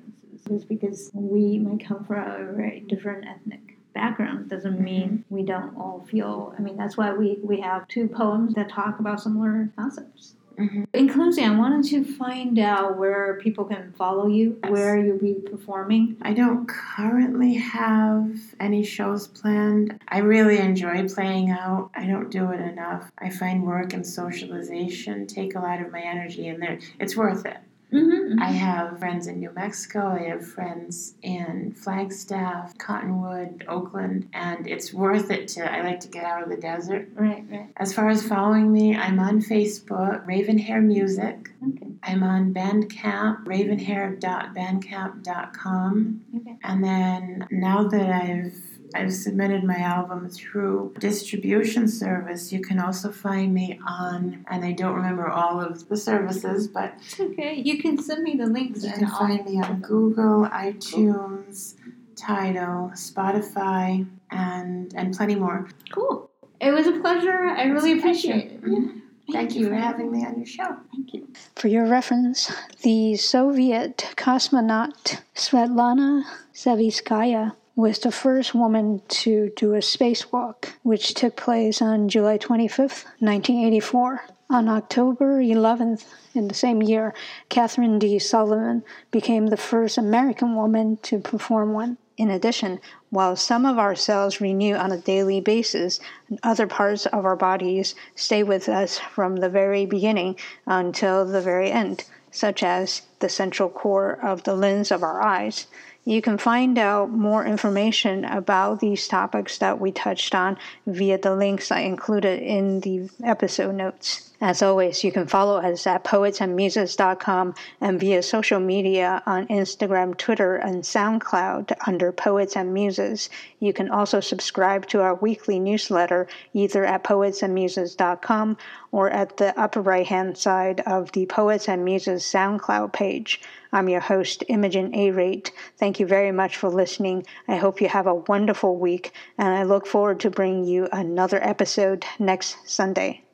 [0.49, 5.75] Just because we might come from a very different ethnic background doesn't mean we don't
[5.77, 6.55] all feel.
[6.57, 10.35] I mean, that's why we, we have two poems that talk about similar concepts.
[10.57, 10.85] Mhm.
[10.93, 14.71] In closing, I wanted to find out where people can follow you, Yes.
[14.71, 16.17] where you'll be performing.
[16.21, 19.97] I don't currently have any shows planned.
[20.09, 21.91] I really enjoy playing out.
[21.95, 23.09] I don't do it enough.
[23.19, 27.45] I find work and socialization take a lot of my energy, and there it's worth
[27.45, 27.57] it.
[27.91, 28.39] Mm-hmm.
[28.39, 30.07] I have friends in New Mexico.
[30.07, 35.69] I have friends in Flagstaff, Cottonwood, Oakland, and it's worth it to.
[35.71, 37.09] I like to get out of the desert.
[37.15, 37.69] Right, right.
[37.77, 41.49] As far as following me, I'm on Facebook, Ravenhair Music.
[41.67, 41.87] Okay.
[42.03, 46.21] I'm on Bandcamp, ravenhair.bandcamp.com.
[46.37, 46.57] Okay.
[46.63, 48.53] And then now that I've
[48.95, 52.51] I've submitted my album through distribution service.
[52.51, 56.93] You can also find me on, and I don't remember all of the services, but
[57.05, 57.53] It's okay.
[57.63, 58.83] You can send me the links.
[58.83, 61.75] you and can find me on Google, iTunes,
[62.15, 65.67] Tidal, Spotify, and and plenty more.
[65.91, 66.29] Cool.
[66.59, 67.45] It was a pleasure.
[67.45, 68.29] I really It's pleasure.
[68.33, 68.63] appreciate it.
[68.63, 69.01] Mhm.
[69.27, 69.33] Yeah.
[69.39, 70.75] Thank you for having me on your show.
[70.91, 71.27] Thank you.
[71.55, 72.51] For your reference,
[72.81, 81.35] the Soviet cosmonaut Svetlana Savitskaya was the first woman to do a spacewalk, which took
[81.35, 84.23] place on July 25th, 1984.
[84.51, 87.13] On October 11th in the same year,
[87.51, 88.17] Kathryn D.
[88.17, 91.97] Sullivan became the first American woman to perform one.
[92.17, 92.81] In addition,
[93.11, 95.99] while some of our cells renew on a daily basis,
[96.43, 100.35] other parts of our bodies stay with us from the very beginning
[100.65, 105.67] until the very end, such as the central core of the lens of our eyes.
[106.05, 110.57] You can find out more information about these topics that we touched on
[110.87, 114.28] via the links I included in the episode notes.
[114.41, 120.55] As always, you can follow us at poetsandmuses.com and via social media on Instagram, Twitter,
[120.55, 123.29] and SoundCloud under Poets and Muses.
[123.59, 128.57] You can also subscribe to our weekly newsletter either at poetsandmuses.com
[128.93, 133.41] or at the upper right hand side of the Poets and Muses SoundCloud page.
[133.73, 135.11] I'm your host, Imogen A.
[135.11, 135.51] Rate.
[135.77, 137.25] Thank you very much for listening.
[137.49, 141.43] I hope you have a wonderful week, and I look forward to bringing you another
[141.43, 143.25] episode next Sunday.